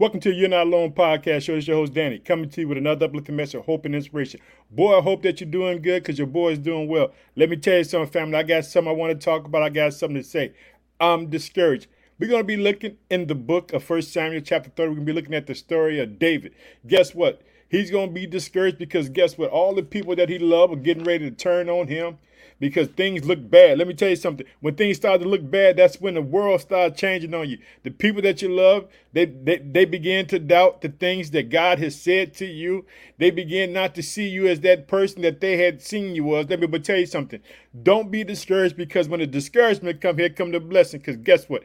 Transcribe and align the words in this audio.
Welcome 0.00 0.20
to 0.20 0.32
You're 0.32 0.48
Not 0.48 0.68
Alone 0.68 0.92
podcast 0.92 1.42
show. 1.42 1.56
It's 1.56 1.66
your 1.66 1.78
host, 1.78 1.92
Danny, 1.92 2.20
coming 2.20 2.48
to 2.50 2.60
you 2.60 2.68
with 2.68 2.78
another 2.78 3.06
uplifting 3.06 3.34
message 3.34 3.56
of 3.56 3.64
hope 3.66 3.84
and 3.84 3.96
inspiration. 3.96 4.38
Boy, 4.70 4.96
I 4.96 5.02
hope 5.02 5.22
that 5.22 5.40
you're 5.40 5.50
doing 5.50 5.82
good 5.82 6.04
because 6.04 6.18
your 6.18 6.28
boy 6.28 6.52
is 6.52 6.60
doing 6.60 6.86
well. 6.86 7.10
Let 7.34 7.50
me 7.50 7.56
tell 7.56 7.78
you 7.78 7.82
something, 7.82 8.08
family. 8.12 8.36
I 8.36 8.44
got 8.44 8.64
something 8.64 8.88
I 8.88 8.94
want 8.94 9.18
to 9.20 9.24
talk 9.24 9.44
about. 9.44 9.64
I 9.64 9.70
got 9.70 9.92
something 9.92 10.22
to 10.22 10.22
say. 10.22 10.52
I'm 11.00 11.28
discouraged. 11.28 11.88
We're 12.20 12.28
going 12.28 12.42
to 12.42 12.46
be 12.46 12.56
looking 12.56 12.96
in 13.10 13.26
the 13.26 13.34
book 13.34 13.72
of 13.72 13.82
First 13.82 14.12
Samuel, 14.12 14.40
chapter 14.40 14.70
30. 14.70 14.82
We're 14.88 14.94
going 14.94 15.06
to 15.06 15.12
be 15.12 15.16
looking 15.20 15.34
at 15.34 15.48
the 15.48 15.56
story 15.56 15.98
of 15.98 16.20
David. 16.20 16.54
Guess 16.86 17.12
what? 17.12 17.42
He's 17.68 17.90
going 17.90 18.08
to 18.08 18.14
be 18.14 18.26
discouraged 18.26 18.78
because 18.78 19.08
guess 19.08 19.36
what? 19.36 19.50
All 19.50 19.74
the 19.74 19.82
people 19.82 20.16
that 20.16 20.28
he 20.28 20.38
loved 20.38 20.72
are 20.72 20.76
getting 20.76 21.04
ready 21.04 21.28
to 21.30 21.36
turn 21.36 21.68
on 21.68 21.88
him 21.88 22.18
because 22.60 22.88
things 22.88 23.24
look 23.24 23.50
bad. 23.50 23.78
Let 23.78 23.86
me 23.86 23.94
tell 23.94 24.08
you 24.08 24.16
something. 24.16 24.46
When 24.60 24.74
things 24.74 24.96
start 24.96 25.20
to 25.20 25.28
look 25.28 25.48
bad, 25.48 25.76
that's 25.76 26.00
when 26.00 26.14
the 26.14 26.22
world 26.22 26.60
starts 26.60 26.98
changing 27.00 27.34
on 27.34 27.48
you. 27.48 27.58
The 27.84 27.90
people 27.90 28.22
that 28.22 28.42
you 28.42 28.48
love, 28.48 28.88
they, 29.12 29.26
they, 29.26 29.58
they 29.58 29.84
begin 29.84 30.26
to 30.26 30.38
doubt 30.38 30.80
the 30.80 30.88
things 30.88 31.30
that 31.32 31.50
God 31.50 31.78
has 31.78 32.00
said 32.00 32.34
to 32.34 32.46
you. 32.46 32.84
They 33.18 33.30
begin 33.30 33.72
not 33.72 33.94
to 33.96 34.02
see 34.02 34.28
you 34.28 34.46
as 34.48 34.60
that 34.60 34.88
person 34.88 35.22
that 35.22 35.40
they 35.40 35.56
had 35.56 35.82
seen 35.82 36.14
you 36.14 36.24
was. 36.24 36.46
Let 36.48 36.60
me 36.60 36.66
but 36.66 36.84
tell 36.84 36.98
you 36.98 37.06
something. 37.06 37.40
Don't 37.82 38.10
be 38.10 38.24
discouraged 38.24 38.76
because 38.76 39.08
when 39.08 39.20
the 39.20 39.26
discouragement 39.26 40.00
come, 40.00 40.18
here 40.18 40.30
come 40.30 40.50
the 40.50 40.60
blessing. 40.60 41.00
Because 41.00 41.16
guess 41.16 41.48
what? 41.48 41.62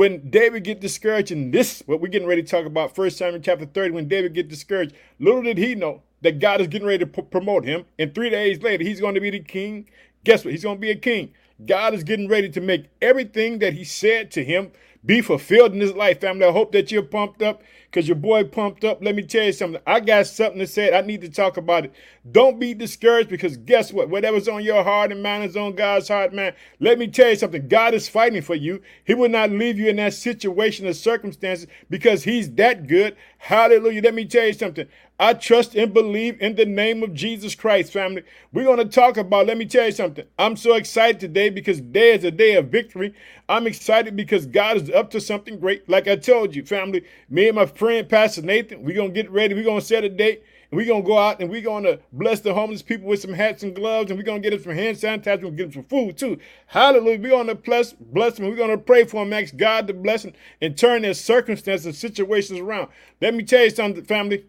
When 0.00 0.30
David 0.30 0.64
get 0.64 0.80
discouraged 0.80 1.30
in 1.30 1.50
this, 1.50 1.82
what 1.84 2.00
we're 2.00 2.08
getting 2.08 2.26
ready 2.26 2.42
to 2.42 2.48
talk 2.48 2.64
about, 2.64 2.94
First 2.94 3.18
Samuel 3.18 3.42
chapter 3.42 3.66
30, 3.66 3.90
when 3.90 4.08
David 4.08 4.32
get 4.32 4.48
discouraged, 4.48 4.94
little 5.18 5.42
did 5.42 5.58
he 5.58 5.74
know 5.74 6.00
that 6.22 6.38
God 6.38 6.62
is 6.62 6.68
getting 6.68 6.88
ready 6.88 7.00
to 7.00 7.06
p- 7.06 7.20
promote 7.20 7.66
him. 7.66 7.84
And 7.98 8.14
three 8.14 8.30
days 8.30 8.62
later, 8.62 8.82
he's 8.82 8.98
going 8.98 9.14
to 9.14 9.20
be 9.20 9.28
the 9.28 9.40
king. 9.40 9.90
Guess 10.24 10.46
what? 10.46 10.52
He's 10.52 10.62
going 10.62 10.78
to 10.78 10.80
be 10.80 10.90
a 10.90 10.96
king. 10.96 11.34
God 11.66 11.92
is 11.92 12.02
getting 12.02 12.28
ready 12.28 12.48
to 12.48 12.62
make 12.62 12.86
everything 13.02 13.58
that 13.58 13.74
he 13.74 13.84
said 13.84 14.30
to 14.30 14.42
him 14.42 14.72
be 15.04 15.22
fulfilled 15.22 15.72
in 15.72 15.78
this 15.78 15.94
life, 15.94 16.20
family. 16.20 16.44
I 16.44 16.52
hope 16.52 16.72
that 16.72 16.92
you're 16.92 17.02
pumped 17.02 17.42
up 17.42 17.62
because 17.90 18.06
your 18.06 18.16
boy 18.16 18.44
pumped 18.44 18.84
up. 18.84 19.02
Let 19.02 19.14
me 19.14 19.22
tell 19.22 19.44
you 19.44 19.52
something. 19.52 19.80
I 19.86 20.00
got 20.00 20.26
something 20.26 20.58
to 20.60 20.66
say. 20.66 20.96
I 20.96 21.00
need 21.00 21.22
to 21.22 21.30
talk 21.30 21.56
about 21.56 21.86
it. 21.86 21.92
Don't 22.30 22.60
be 22.60 22.74
discouraged 22.74 23.30
because 23.30 23.56
guess 23.56 23.92
what? 23.92 24.10
Whatever's 24.10 24.46
on 24.46 24.62
your 24.62 24.84
heart 24.84 25.10
and 25.10 25.22
mind 25.22 25.44
is 25.44 25.56
on 25.56 25.74
God's 25.74 26.08
heart, 26.08 26.34
man. 26.34 26.54
Let 26.78 26.98
me 26.98 27.08
tell 27.08 27.30
you 27.30 27.36
something. 27.36 27.66
God 27.66 27.94
is 27.94 28.08
fighting 28.08 28.42
for 28.42 28.54
you. 28.54 28.82
He 29.04 29.14
will 29.14 29.30
not 29.30 29.50
leave 29.50 29.78
you 29.78 29.88
in 29.88 29.96
that 29.96 30.14
situation 30.14 30.86
or 30.86 30.92
circumstances 30.92 31.66
because 31.88 32.24
he's 32.24 32.50
that 32.52 32.86
good. 32.86 33.16
Hallelujah. 33.38 34.02
Let 34.02 34.14
me 34.14 34.26
tell 34.26 34.46
you 34.46 34.52
something. 34.52 34.86
I 35.20 35.34
trust 35.34 35.74
and 35.74 35.92
believe 35.92 36.40
in 36.40 36.54
the 36.54 36.64
name 36.64 37.02
of 37.02 37.12
Jesus 37.12 37.54
Christ, 37.54 37.92
family. 37.92 38.22
We're 38.54 38.64
going 38.64 38.78
to 38.78 38.86
talk 38.86 39.18
about, 39.18 39.48
let 39.48 39.58
me 39.58 39.66
tell 39.66 39.84
you 39.84 39.92
something. 39.92 40.24
I'm 40.38 40.56
so 40.56 40.76
excited 40.76 41.20
today 41.20 41.50
because 41.50 41.76
today 41.76 42.14
is 42.14 42.24
a 42.24 42.30
day 42.30 42.54
of 42.54 42.68
victory. 42.68 43.12
I'm 43.46 43.66
excited 43.66 44.16
because 44.16 44.46
God 44.46 44.78
is 44.78 44.88
up 44.88 45.10
to 45.10 45.20
something 45.20 45.60
great. 45.60 45.86
Like 45.90 46.08
I 46.08 46.16
told 46.16 46.56
you, 46.56 46.64
family, 46.64 47.04
me 47.28 47.48
and 47.48 47.56
my 47.56 47.66
friend, 47.66 48.08
Pastor 48.08 48.40
Nathan, 48.40 48.82
we're 48.82 48.96
going 48.96 49.12
to 49.12 49.22
get 49.22 49.30
ready. 49.30 49.52
We're 49.52 49.62
going 49.62 49.80
to 49.80 49.86
set 49.86 50.04
a 50.04 50.08
date. 50.08 50.42
And 50.70 50.78
we're 50.78 50.86
going 50.86 51.02
to 51.02 51.06
go 51.06 51.18
out 51.18 51.40
and 51.40 51.50
we're 51.50 51.60
going 51.60 51.84
to 51.84 52.00
bless 52.14 52.40
the 52.40 52.54
homeless 52.54 52.80
people 52.80 53.06
with 53.06 53.20
some 53.20 53.34
hats 53.34 53.62
and 53.62 53.76
gloves. 53.76 54.10
And 54.10 54.18
we're 54.18 54.24
going 54.24 54.40
to 54.40 54.48
get 54.48 54.56
them 54.56 54.64
some 54.64 54.74
hand 54.74 54.96
sanitizer. 54.96 55.42
We're 55.42 55.50
going 55.50 55.56
to 55.56 55.64
get 55.64 55.72
them 55.74 55.82
some 55.82 55.84
food 55.84 56.16
too. 56.16 56.38
Hallelujah. 56.64 57.20
We're 57.20 57.28
going 57.28 57.48
to 57.48 57.56
bless, 57.56 57.92
bless 57.92 58.38
them. 58.38 58.48
We're 58.48 58.56
going 58.56 58.70
to 58.70 58.78
pray 58.78 59.04
for 59.04 59.22
them, 59.22 59.34
ask 59.34 59.54
God 59.54 59.86
to 59.88 59.92
bless 59.92 60.22
them 60.22 60.32
and 60.62 60.78
turn 60.78 61.02
their 61.02 61.12
circumstances 61.12 61.84
and 61.84 61.94
situations 61.94 62.58
around. 62.58 62.88
Let 63.20 63.34
me 63.34 63.42
tell 63.42 63.64
you 63.64 63.70
something, 63.70 64.02
family. 64.06 64.46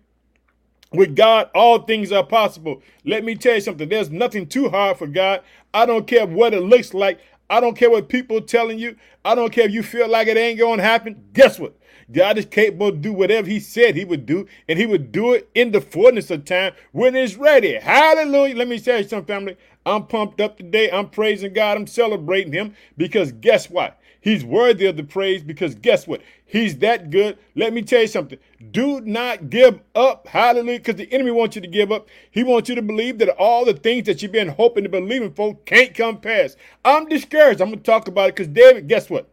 With 0.93 1.15
God, 1.15 1.49
all 1.55 1.79
things 1.83 2.11
are 2.11 2.25
possible. 2.25 2.81
Let 3.05 3.23
me 3.23 3.35
tell 3.35 3.55
you 3.55 3.61
something. 3.61 3.89
There's 3.89 4.11
nothing 4.11 4.47
too 4.47 4.69
hard 4.69 4.97
for 4.97 5.07
God. 5.07 5.41
I 5.73 5.85
don't 5.85 6.07
care 6.07 6.27
what 6.27 6.53
it 6.53 6.61
looks 6.61 6.93
like. 6.93 7.19
I 7.49 7.59
don't 7.61 7.77
care 7.77 7.89
what 7.91 8.09
people 8.09 8.37
are 8.37 8.41
telling 8.41 8.79
you. 8.79 8.95
I 9.25 9.35
don't 9.35 9.53
care 9.53 9.65
if 9.65 9.71
you 9.73 9.83
feel 9.83 10.09
like 10.09 10.27
it 10.27 10.37
ain't 10.37 10.59
going 10.59 10.79
to 10.79 10.83
happen. 10.83 11.23
Guess 11.33 11.59
what? 11.59 11.75
God 12.11 12.37
is 12.39 12.45
capable 12.45 12.91
to 12.91 12.97
do 12.97 13.13
whatever 13.13 13.47
he 13.47 13.59
said 13.61 13.95
he 13.95 14.05
would 14.05 14.25
do, 14.25 14.47
and 14.67 14.79
he 14.79 14.85
would 14.87 15.11
do 15.13 15.33
it 15.33 15.49
in 15.55 15.71
the 15.71 15.81
fullness 15.81 16.31
of 16.31 16.45
time 16.45 16.73
when 16.91 17.15
it's 17.15 17.37
ready. 17.37 17.75
Hallelujah. 17.75 18.55
Let 18.57 18.67
me 18.67 18.79
tell 18.79 18.99
you 18.99 19.07
something, 19.07 19.27
family. 19.33 19.57
I'm 19.85 20.07
pumped 20.07 20.41
up 20.41 20.57
today. 20.57 20.91
I'm 20.91 21.09
praising 21.09 21.53
God. 21.53 21.77
I'm 21.77 21.87
celebrating 21.87 22.53
him 22.53 22.75
because 22.97 23.31
guess 23.33 23.69
what? 23.69 23.99
He's 24.21 24.45
worthy 24.45 24.85
of 24.85 24.97
the 24.97 25.03
praise 25.03 25.41
because 25.43 25.73
guess 25.73 26.07
what? 26.07 26.21
He's 26.45 26.77
that 26.77 27.09
good. 27.09 27.39
Let 27.55 27.73
me 27.73 27.81
tell 27.81 28.01
you 28.01 28.07
something. 28.07 28.37
Do 28.69 29.01
not 29.01 29.49
give 29.49 29.81
up. 29.95 30.27
Hallelujah. 30.27 30.77
Because 30.79 30.95
the 30.95 31.11
enemy 31.11 31.31
wants 31.31 31.55
you 31.55 31.61
to 31.61 31.67
give 31.67 31.91
up. 31.91 32.07
He 32.29 32.43
wants 32.43 32.69
you 32.69 32.75
to 32.75 32.83
believe 32.83 33.17
that 33.17 33.29
all 33.29 33.65
the 33.65 33.73
things 33.73 34.05
that 34.05 34.21
you've 34.21 34.31
been 34.31 34.49
hoping 34.49 34.83
to 34.83 34.89
believing 34.89 35.33
for 35.33 35.55
can't 35.65 35.95
come 35.95 36.21
past. 36.21 36.57
I'm 36.85 37.07
discouraged. 37.09 37.61
I'm 37.61 37.69
going 37.69 37.79
to 37.79 37.83
talk 37.83 38.07
about 38.07 38.29
it 38.29 38.35
because 38.35 38.47
David, 38.47 38.87
guess 38.87 39.09
what? 39.09 39.27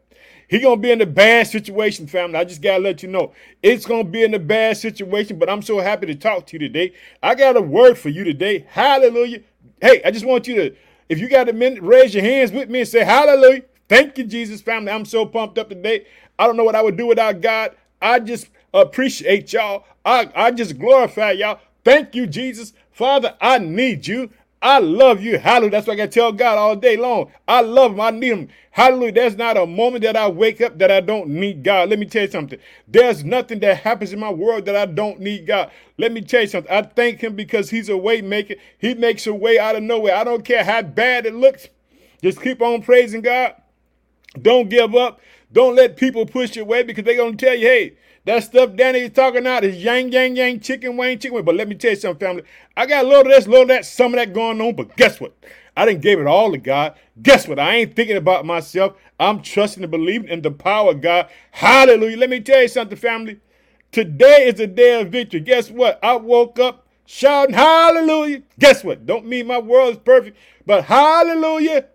He 0.48 0.60
gonna 0.60 0.80
be 0.80 0.90
in 0.90 1.00
a 1.02 1.06
bad 1.06 1.46
situation, 1.46 2.06
family. 2.06 2.38
I 2.38 2.44
just 2.44 2.62
gotta 2.62 2.82
let 2.82 3.02
you 3.02 3.10
know. 3.10 3.32
It's 3.62 3.84
gonna 3.84 4.04
be 4.04 4.24
in 4.24 4.32
a 4.32 4.38
bad 4.38 4.78
situation, 4.78 5.38
but 5.38 5.50
I'm 5.50 5.60
so 5.60 5.78
happy 5.78 6.06
to 6.06 6.14
talk 6.14 6.46
to 6.46 6.54
you 6.54 6.60
today. 6.60 6.94
I 7.22 7.34
got 7.34 7.58
a 7.58 7.60
word 7.60 7.98
for 7.98 8.08
you 8.08 8.24
today. 8.24 8.64
Hallelujah. 8.66 9.40
Hey, 9.78 10.00
I 10.06 10.10
just 10.10 10.24
want 10.24 10.48
you 10.48 10.54
to, 10.56 10.76
if 11.10 11.18
you 11.18 11.28
got 11.28 11.50
a 11.50 11.52
minute, 11.52 11.82
raise 11.82 12.14
your 12.14 12.24
hands 12.24 12.50
with 12.50 12.70
me 12.70 12.80
and 12.80 12.88
say 12.88 13.04
hallelujah. 13.04 13.62
Thank 13.88 14.18
you, 14.18 14.24
Jesus 14.24 14.60
family. 14.60 14.92
I'm 14.92 15.04
so 15.04 15.24
pumped 15.26 15.58
up 15.58 15.70
today. 15.70 16.06
I 16.38 16.46
don't 16.46 16.56
know 16.56 16.64
what 16.64 16.76
I 16.76 16.82
would 16.82 16.96
do 16.96 17.06
without 17.06 17.40
God. 17.40 17.74
I 18.00 18.20
just 18.20 18.48
appreciate 18.74 19.52
y'all. 19.52 19.84
I, 20.04 20.30
I 20.34 20.50
just 20.50 20.78
glorify 20.78 21.32
y'all. 21.32 21.60
Thank 21.84 22.14
you, 22.14 22.26
Jesus. 22.26 22.72
Father, 22.92 23.36
I 23.40 23.58
need 23.58 24.06
you. 24.06 24.30
I 24.60 24.80
love 24.80 25.22
you. 25.22 25.38
Hallelujah. 25.38 25.70
That's 25.70 25.86
what 25.86 25.94
I 25.94 25.96
can 25.96 26.10
tell 26.10 26.32
God 26.32 26.58
all 26.58 26.74
day 26.74 26.96
long. 26.96 27.30
I 27.46 27.60
love 27.60 27.92
him. 27.92 28.00
I 28.00 28.10
need 28.10 28.28
him. 28.32 28.48
Hallelujah. 28.72 29.12
There's 29.12 29.36
not 29.36 29.56
a 29.56 29.66
moment 29.66 30.02
that 30.02 30.16
I 30.16 30.28
wake 30.28 30.60
up 30.60 30.78
that 30.78 30.90
I 30.90 31.00
don't 31.00 31.28
need 31.28 31.62
God. 31.62 31.88
Let 31.90 31.98
me 31.98 32.06
tell 32.06 32.22
you 32.22 32.30
something. 32.30 32.58
There's 32.86 33.24
nothing 33.24 33.60
that 33.60 33.78
happens 33.78 34.12
in 34.12 34.18
my 34.18 34.30
world 34.30 34.64
that 34.66 34.76
I 34.76 34.86
don't 34.86 35.20
need 35.20 35.46
God. 35.46 35.70
Let 35.96 36.12
me 36.12 36.20
tell 36.22 36.42
you 36.42 36.48
something. 36.48 36.72
I 36.72 36.82
thank 36.82 37.20
him 37.20 37.36
because 37.36 37.70
he's 37.70 37.88
a 37.88 37.96
way 37.96 38.20
maker. 38.20 38.54
He 38.78 38.94
makes 38.94 39.26
a 39.26 39.34
way 39.34 39.58
out 39.58 39.76
of 39.76 39.82
nowhere. 39.82 40.16
I 40.16 40.24
don't 40.24 40.44
care 40.44 40.64
how 40.64 40.82
bad 40.82 41.24
it 41.24 41.34
looks. 41.34 41.68
Just 42.22 42.42
keep 42.42 42.60
on 42.60 42.82
praising 42.82 43.22
God. 43.22 43.54
Don't 44.40 44.68
give 44.68 44.94
up. 44.94 45.20
Don't 45.52 45.74
let 45.74 45.96
people 45.96 46.26
push 46.26 46.56
you 46.56 46.62
away 46.62 46.82
because 46.82 47.04
they're 47.04 47.16
going 47.16 47.36
to 47.36 47.46
tell 47.46 47.54
you, 47.54 47.66
hey, 47.66 47.96
that 48.24 48.44
stuff 48.44 48.76
Danny 48.76 49.00
is 49.00 49.10
talking 49.10 49.40
about 49.40 49.64
is 49.64 49.82
yang, 49.82 50.12
yang, 50.12 50.36
yang, 50.36 50.60
chicken 50.60 50.96
wing, 50.96 51.18
chicken 51.18 51.36
wing. 51.36 51.44
But 51.44 51.54
let 51.54 51.68
me 51.68 51.74
tell 51.74 51.92
you 51.92 51.96
something, 51.96 52.26
family. 52.26 52.42
I 52.76 52.84
got 52.86 53.04
a 53.04 53.08
little 53.08 53.22
of 53.22 53.28
this, 53.28 53.46
a 53.46 53.50
little 53.50 53.62
of 53.62 53.68
that, 53.68 53.86
some 53.86 54.12
of 54.12 54.18
that 54.18 54.34
going 54.34 54.60
on. 54.60 54.76
But 54.76 54.96
guess 54.96 55.20
what? 55.20 55.32
I 55.76 55.86
didn't 55.86 56.02
give 56.02 56.20
it 56.20 56.26
all 56.26 56.50
to 56.52 56.58
God. 56.58 56.94
Guess 57.22 57.48
what? 57.48 57.58
I 57.58 57.76
ain't 57.76 57.96
thinking 57.96 58.16
about 58.16 58.44
myself. 58.44 58.96
I'm 59.18 59.40
trusting 59.40 59.82
and 59.82 59.90
believing 59.90 60.28
in 60.28 60.42
the 60.42 60.50
power 60.50 60.90
of 60.90 61.00
God. 61.00 61.28
Hallelujah. 61.52 62.18
Let 62.18 62.30
me 62.30 62.40
tell 62.40 62.60
you 62.62 62.68
something, 62.68 62.98
family. 62.98 63.40
Today 63.92 64.46
is 64.46 64.60
a 64.60 64.66
day 64.66 65.00
of 65.00 65.08
victory. 65.08 65.40
Guess 65.40 65.70
what? 65.70 65.98
I 66.02 66.16
woke 66.16 66.58
up 66.58 66.86
shouting 67.06 67.54
hallelujah. 67.54 68.42
Guess 68.58 68.84
what? 68.84 69.06
Don't 69.06 69.24
mean 69.24 69.46
my 69.46 69.58
world 69.58 69.92
is 69.94 69.98
perfect, 69.98 70.36
but 70.68 70.84
hallelujah. 70.84 71.86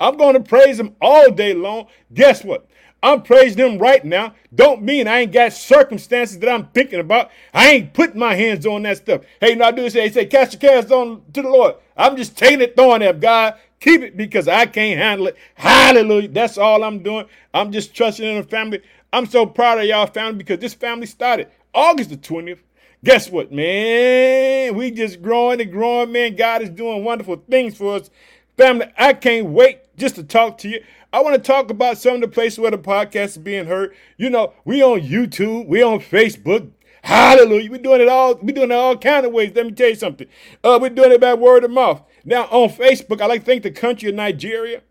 I'm 0.00 0.16
going 0.16 0.32
to 0.32 0.40
praise 0.40 0.80
him 0.80 0.96
all 1.02 1.30
day 1.30 1.52
long. 1.52 1.88
Guess 2.14 2.44
what? 2.44 2.66
I'm 3.02 3.20
praising 3.20 3.58
him 3.58 3.78
right 3.78 4.02
now. 4.02 4.34
Don't 4.54 4.80
mean 4.80 5.06
I 5.06 5.20
ain't 5.20 5.32
got 5.32 5.52
circumstances 5.52 6.38
that 6.38 6.48
I'm 6.48 6.68
thinking 6.68 7.00
about. 7.00 7.30
I 7.52 7.68
ain't 7.72 7.92
putting 7.92 8.18
my 8.18 8.34
hands 8.34 8.64
on 8.64 8.84
that 8.84 8.96
stuff. 8.96 9.20
Hey, 9.38 9.50
you 9.50 9.56
know, 9.56 9.66
I 9.66 9.70
do 9.70 9.90
say, 9.90 10.08
say, 10.08 10.24
cast 10.24 10.54
your 10.54 10.60
cares 10.60 10.90
on 10.90 11.20
to 11.34 11.42
the 11.42 11.48
Lord. 11.50 11.74
I'm 11.94 12.16
just 12.16 12.38
taking 12.38 12.62
it, 12.62 12.74
throwing 12.74 13.02
it, 13.02 13.20
God. 13.20 13.56
Keep 13.80 14.00
it 14.00 14.16
because 14.16 14.48
I 14.48 14.64
can't 14.64 14.98
handle 14.98 15.26
it. 15.26 15.36
Hallelujah. 15.54 16.28
That's 16.28 16.56
all 16.56 16.84
I'm 16.84 17.02
doing. 17.02 17.26
I'm 17.52 17.70
just 17.70 17.94
trusting 17.94 18.26
in 18.26 18.36
the 18.36 18.44
family. 18.44 18.80
I'm 19.12 19.26
so 19.26 19.44
proud 19.44 19.78
of 19.78 19.84
y'all 19.84 20.06
family 20.06 20.38
because 20.38 20.58
this 20.58 20.72
family 20.72 21.04
started 21.04 21.48
August 21.74 22.08
the 22.08 22.16
20th. 22.16 22.60
Guess 23.04 23.30
what, 23.30 23.50
man? 23.50 24.76
We 24.76 24.92
just 24.92 25.22
growing 25.22 25.60
and 25.60 25.72
growing, 25.72 26.12
man. 26.12 26.36
God 26.36 26.62
is 26.62 26.70
doing 26.70 27.02
wonderful 27.02 27.42
things 27.50 27.76
for 27.76 27.96
us. 27.96 28.10
Family, 28.56 28.86
I 28.96 29.12
can't 29.14 29.48
wait 29.48 29.80
just 29.96 30.14
to 30.14 30.22
talk 30.22 30.56
to 30.58 30.68
you. 30.68 30.84
I 31.12 31.20
want 31.20 31.34
to 31.34 31.42
talk 31.42 31.68
about 31.70 31.98
some 31.98 32.14
of 32.14 32.20
the 32.20 32.28
places 32.28 32.60
where 32.60 32.70
the 32.70 32.78
podcast 32.78 33.24
is 33.24 33.38
being 33.38 33.66
heard. 33.66 33.92
You 34.18 34.30
know, 34.30 34.52
we 34.64 34.84
on 34.84 35.00
YouTube, 35.00 35.66
we 35.66 35.82
on 35.82 35.98
Facebook. 35.98 36.70
Hallelujah. 37.02 37.72
We're 37.72 37.78
doing 37.78 38.02
it 38.02 38.08
all, 38.08 38.36
we're 38.36 38.54
doing 38.54 38.70
it 38.70 38.74
all 38.74 38.96
kind 38.96 39.26
of 39.26 39.32
ways. 39.32 39.50
Let 39.52 39.66
me 39.66 39.72
tell 39.72 39.88
you 39.88 39.96
something. 39.96 40.28
Uh, 40.62 40.78
we're 40.80 40.90
doing 40.90 41.10
it 41.10 41.20
by 41.20 41.34
word 41.34 41.64
of 41.64 41.72
mouth. 41.72 42.02
Now 42.24 42.44
on 42.44 42.68
Facebook, 42.68 43.20
I 43.20 43.26
like 43.26 43.40
to 43.40 43.46
thank 43.46 43.64
the 43.64 43.72
country 43.72 44.10
of 44.10 44.14
Nigeria. 44.14 44.82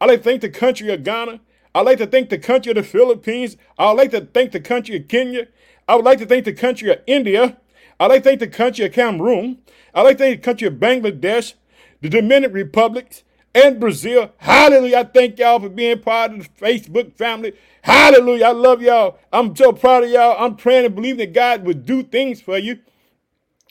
I 0.00 0.06
like 0.06 0.20
to 0.20 0.24
thank 0.24 0.40
the 0.40 0.48
country 0.48 0.90
of 0.90 1.04
Ghana. 1.04 1.40
I 1.74 1.82
like 1.82 1.98
to 1.98 2.06
thank 2.06 2.30
the 2.30 2.38
country 2.38 2.70
of 2.70 2.76
the 2.76 2.82
Philippines. 2.82 3.58
I 3.78 3.90
like 3.92 4.10
to 4.12 4.22
thank 4.22 4.52
the 4.52 4.60
country 4.60 4.96
of 4.96 5.06
Kenya. 5.06 5.48
I 5.88 5.96
would 5.96 6.04
like 6.04 6.18
to 6.18 6.26
thank 6.26 6.44
the 6.44 6.52
country 6.52 6.90
of 6.90 7.00
India. 7.06 7.56
I'd 7.98 8.08
like 8.08 8.22
to 8.22 8.28
thank 8.28 8.40
the 8.40 8.46
country 8.46 8.84
of 8.84 8.92
Cameroon. 8.92 9.58
I'd 9.94 10.02
like 10.02 10.18
to 10.18 10.24
thank 10.24 10.40
the 10.40 10.44
country 10.44 10.68
of 10.68 10.74
Bangladesh, 10.74 11.54
the 12.02 12.10
Dominican 12.10 12.54
Republic, 12.54 13.24
and 13.54 13.80
Brazil. 13.80 14.30
Hallelujah. 14.36 14.98
I 14.98 15.04
thank 15.04 15.38
y'all 15.38 15.58
for 15.58 15.70
being 15.70 15.98
part 16.00 16.32
of 16.32 16.40
the 16.40 16.48
Facebook 16.64 17.14
family. 17.14 17.54
Hallelujah. 17.82 18.46
I 18.46 18.52
love 18.52 18.82
y'all. 18.82 19.18
I'm 19.32 19.56
so 19.56 19.72
proud 19.72 20.04
of 20.04 20.10
y'all. 20.10 20.36
I'm 20.38 20.56
praying 20.56 20.84
and 20.84 20.94
believing 20.94 21.18
that 21.18 21.32
God 21.32 21.64
would 21.64 21.86
do 21.86 22.02
things 22.02 22.42
for 22.42 22.58
you. 22.58 22.78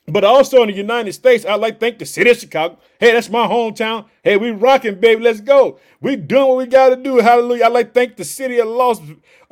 But 0.09 0.23
also 0.23 0.61
in 0.61 0.69
the 0.69 0.73
United 0.73 1.11
States, 1.11 1.45
I'd 1.45 1.55
like 1.55 1.81
thank 1.81 1.99
the 1.99 2.05
city 2.05 2.29
of 2.29 2.37
Chicago. 2.37 2.79
Hey, 2.97 3.11
that's 3.11 3.29
my 3.29 3.45
hometown. 3.45 4.05
Hey, 4.23 4.37
we 4.37 4.51
rocking, 4.51 5.01
baby. 5.01 5.21
Let's 5.21 5.41
go. 5.41 5.79
We 5.99 6.15
doing 6.15 6.47
what 6.47 6.57
we 6.57 6.65
got 6.65 6.89
to 6.89 6.95
do. 6.95 7.17
Hallelujah. 7.17 7.65
I'd 7.65 7.73
like 7.73 7.93
thank 7.93 8.15
the 8.15 8.23
city 8.23 8.57
of 8.59 8.69
Los, 8.69 9.01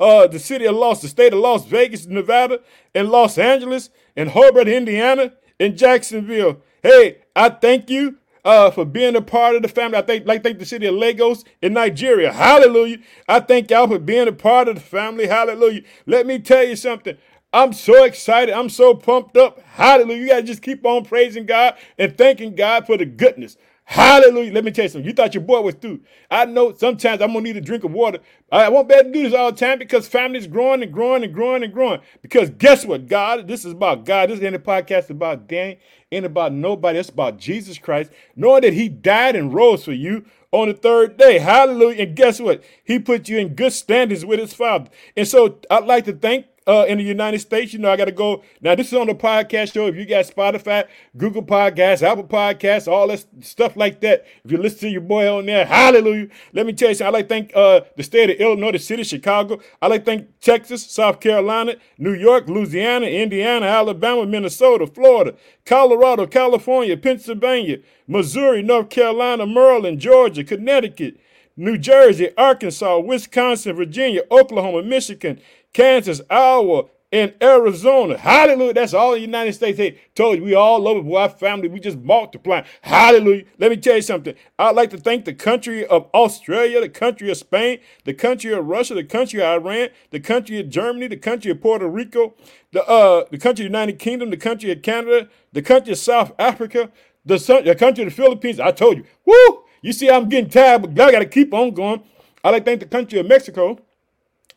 uh, 0.00 0.26
the 0.28 0.38
city 0.38 0.64
of 0.64 0.74
Los, 0.74 1.02
the 1.02 1.08
state 1.08 1.34
of 1.34 1.40
Las 1.40 1.66
Vegas, 1.66 2.06
Nevada, 2.06 2.60
and 2.94 3.10
Los 3.10 3.36
Angeles, 3.36 3.90
and 4.16 4.30
Hobart, 4.30 4.66
Indiana, 4.66 5.34
and 5.60 5.76
Jacksonville. 5.76 6.62
Hey, 6.82 7.18
I 7.34 7.50
thank 7.50 7.90
you 7.90 8.16
uh, 8.42 8.70
for 8.70 8.86
being 8.86 9.14
a 9.14 9.20
part 9.20 9.56
of 9.56 9.62
the 9.62 9.68
family. 9.68 9.98
I 9.98 10.02
thank, 10.02 10.26
like, 10.26 10.42
thank 10.42 10.58
the 10.58 10.64
city 10.64 10.86
of 10.86 10.94
Lagos 10.94 11.44
in 11.60 11.74
Nigeria. 11.74 12.32
Hallelujah. 12.32 12.98
I 13.28 13.40
thank 13.40 13.70
y'all 13.70 13.88
for 13.88 13.98
being 13.98 14.26
a 14.26 14.32
part 14.32 14.68
of 14.68 14.76
the 14.76 14.80
family. 14.80 15.26
Hallelujah. 15.26 15.82
Let 16.06 16.26
me 16.26 16.38
tell 16.38 16.64
you 16.64 16.76
something. 16.76 17.18
I'm 17.52 17.72
so 17.72 18.04
excited. 18.04 18.54
I'm 18.54 18.68
so 18.68 18.94
pumped 18.94 19.36
up. 19.36 19.60
Hallelujah. 19.60 20.20
You 20.20 20.28
got 20.28 20.36
to 20.36 20.42
just 20.42 20.62
keep 20.62 20.84
on 20.84 21.04
praising 21.04 21.46
God 21.46 21.76
and 21.98 22.16
thanking 22.16 22.54
God 22.54 22.86
for 22.86 22.96
the 22.96 23.06
goodness. 23.06 23.56
Hallelujah. 23.88 24.52
Let 24.52 24.64
me 24.64 24.72
tell 24.72 24.84
you 24.84 24.88
something. 24.88 25.06
You 25.06 25.14
thought 25.14 25.32
your 25.32 25.44
boy 25.44 25.60
was 25.60 25.76
through. 25.76 26.00
I 26.28 26.44
know 26.44 26.74
sometimes 26.74 27.22
I'm 27.22 27.32
going 27.32 27.44
to 27.44 27.52
need 27.52 27.56
a 27.56 27.60
drink 27.60 27.84
of 27.84 27.92
water. 27.92 28.18
I 28.50 28.68
won't 28.68 28.88
be 28.88 28.94
able 28.94 29.04
to 29.04 29.12
do 29.12 29.22
this 29.22 29.32
all 29.32 29.52
the 29.52 29.58
time 29.58 29.78
because 29.78 30.08
family 30.08 30.38
is 30.38 30.48
growing 30.48 30.82
and 30.82 30.92
growing 30.92 31.22
and 31.22 31.32
growing 31.32 31.62
and 31.62 31.72
growing. 31.72 32.00
Because 32.20 32.50
guess 32.50 32.84
what? 32.84 33.06
God, 33.06 33.46
this 33.46 33.64
is 33.64 33.72
about 33.72 34.04
God. 34.04 34.28
This 34.28 34.42
ain't 34.42 34.56
a 34.56 34.58
podcast 34.58 35.08
about 35.10 35.46
Dan, 35.46 35.76
ain't 36.10 36.26
about 36.26 36.52
nobody. 36.52 36.98
It's 36.98 37.10
about 37.10 37.38
Jesus 37.38 37.78
Christ, 37.78 38.10
knowing 38.34 38.62
that 38.62 38.74
he 38.74 38.88
died 38.88 39.36
and 39.36 39.54
rose 39.54 39.84
for 39.84 39.92
you 39.92 40.24
on 40.50 40.66
the 40.66 40.74
third 40.74 41.16
day. 41.16 41.38
Hallelujah. 41.38 42.02
And 42.02 42.16
guess 42.16 42.40
what? 42.40 42.64
He 42.82 42.98
put 42.98 43.28
you 43.28 43.38
in 43.38 43.54
good 43.54 43.72
standings 43.72 44.26
with 44.26 44.40
his 44.40 44.52
Father. 44.52 44.90
And 45.16 45.28
so 45.28 45.60
I'd 45.70 45.84
like 45.84 46.06
to 46.06 46.12
thank 46.12 46.46
uh, 46.66 46.84
in 46.88 46.98
the 46.98 47.04
United 47.04 47.38
States, 47.38 47.72
you 47.72 47.78
know, 47.78 47.90
I 47.90 47.96
got 47.96 48.06
to 48.06 48.12
go. 48.12 48.42
Now, 48.60 48.74
this 48.74 48.88
is 48.88 48.94
on 48.94 49.06
the 49.06 49.14
podcast 49.14 49.72
show. 49.72 49.86
If 49.86 49.96
you 49.96 50.04
got 50.04 50.24
Spotify, 50.26 50.86
Google 51.16 51.44
Podcasts, 51.44 52.02
Apple 52.02 52.24
Podcasts, 52.24 52.88
all 52.90 53.06
that 53.08 53.24
stuff 53.40 53.76
like 53.76 54.00
that, 54.00 54.26
if 54.44 54.50
you 54.50 54.58
listen 54.58 54.80
to 54.80 54.88
your 54.88 55.00
boy 55.00 55.32
on 55.32 55.46
there, 55.46 55.64
hallelujah. 55.64 56.28
Let 56.52 56.66
me 56.66 56.72
tell 56.72 56.88
you 56.88 56.96
something. 56.96 57.14
I 57.14 57.18
like 57.18 57.28
thank 57.28 57.52
uh, 57.54 57.82
the 57.96 58.02
state 58.02 58.30
of 58.30 58.36
Illinois, 58.36 58.72
the 58.72 58.78
city 58.78 59.02
of 59.02 59.08
Chicago. 59.08 59.60
I 59.80 59.86
like 59.86 60.04
to 60.04 60.06
thank 60.06 60.40
Texas, 60.40 60.84
South 60.84 61.20
Carolina, 61.20 61.76
New 61.98 62.14
York, 62.14 62.48
Louisiana, 62.48 63.06
Indiana, 63.06 63.66
Alabama, 63.66 64.26
Minnesota, 64.26 64.86
Florida, 64.86 65.36
Colorado, 65.64 66.26
California, 66.26 66.96
Pennsylvania, 66.96 67.78
Missouri, 68.08 68.62
North 68.62 68.90
Carolina, 68.90 69.46
Maryland, 69.46 70.00
Georgia, 70.00 70.42
Connecticut, 70.42 71.18
New 71.56 71.78
Jersey, 71.78 72.30
Arkansas, 72.36 72.98
Wisconsin, 72.98 73.74
Virginia, 73.74 74.22
Oklahoma, 74.30 74.82
Michigan, 74.82 75.40
Kansas, 75.72 76.20
Iowa, 76.28 76.86
and 77.12 77.34
Arizona. 77.40 78.18
Hallelujah. 78.18 78.74
That's 78.74 78.92
all 78.92 79.12
the 79.12 79.20
United 79.20 79.54
States. 79.54 79.78
Hey, 79.78 79.98
told 80.14 80.38
you 80.38 80.44
we 80.44 80.54
all 80.54 80.86
over, 80.86 81.00
boy. 81.02 81.20
Our 81.20 81.28
family, 81.28 81.68
we 81.68 81.80
just 81.80 81.98
multiplying. 81.98 82.64
Hallelujah. 82.82 83.44
Let 83.58 83.70
me 83.70 83.76
tell 83.76 83.96
you 83.96 84.02
something. 84.02 84.34
I'd 84.58 84.74
like 84.74 84.90
to 84.90 84.98
thank 84.98 85.24
the 85.24 85.32
country 85.32 85.86
of 85.86 86.10
Australia, 86.12 86.80
the 86.80 86.88
country 86.88 87.30
of 87.30 87.36
Spain, 87.36 87.78
the 88.04 88.12
country 88.12 88.52
of 88.52 88.66
Russia, 88.66 88.94
the 88.94 89.04
country 89.04 89.40
of 89.40 89.62
Iran, 89.62 89.88
the 90.10 90.20
country 90.20 90.60
of 90.60 90.68
Germany, 90.68 91.06
the 91.06 91.16
country 91.16 91.50
of 91.52 91.60
Puerto 91.60 91.88
Rico, 91.88 92.34
the 92.72 92.84
uh, 92.86 93.24
the 93.30 93.38
country 93.38 93.64
of 93.64 93.70
United 93.70 93.98
Kingdom, 93.98 94.30
the 94.30 94.36
country 94.36 94.70
of 94.72 94.82
Canada, 94.82 95.28
the 95.52 95.62
country 95.62 95.92
of 95.92 95.98
South 95.98 96.32
Africa, 96.38 96.90
the, 97.24 97.38
the 97.64 97.74
country 97.74 98.04
of 98.04 98.10
the 98.10 98.16
Philippines. 98.16 98.60
I 98.60 98.72
told 98.72 98.98
you. 98.98 99.04
Woo! 99.24 99.65
You 99.82 99.92
see, 99.92 100.10
I'm 100.10 100.28
getting 100.28 100.50
tired, 100.50 100.82
but 100.82 101.00
I 101.00 101.12
got 101.12 101.20
to 101.20 101.26
keep 101.26 101.52
on 101.54 101.72
going. 101.72 102.02
I'd 102.42 102.50
like 102.50 102.64
to 102.64 102.70
thank 102.70 102.80
the 102.80 102.86
country 102.86 103.18
of 103.18 103.26
Mexico. 103.26 103.78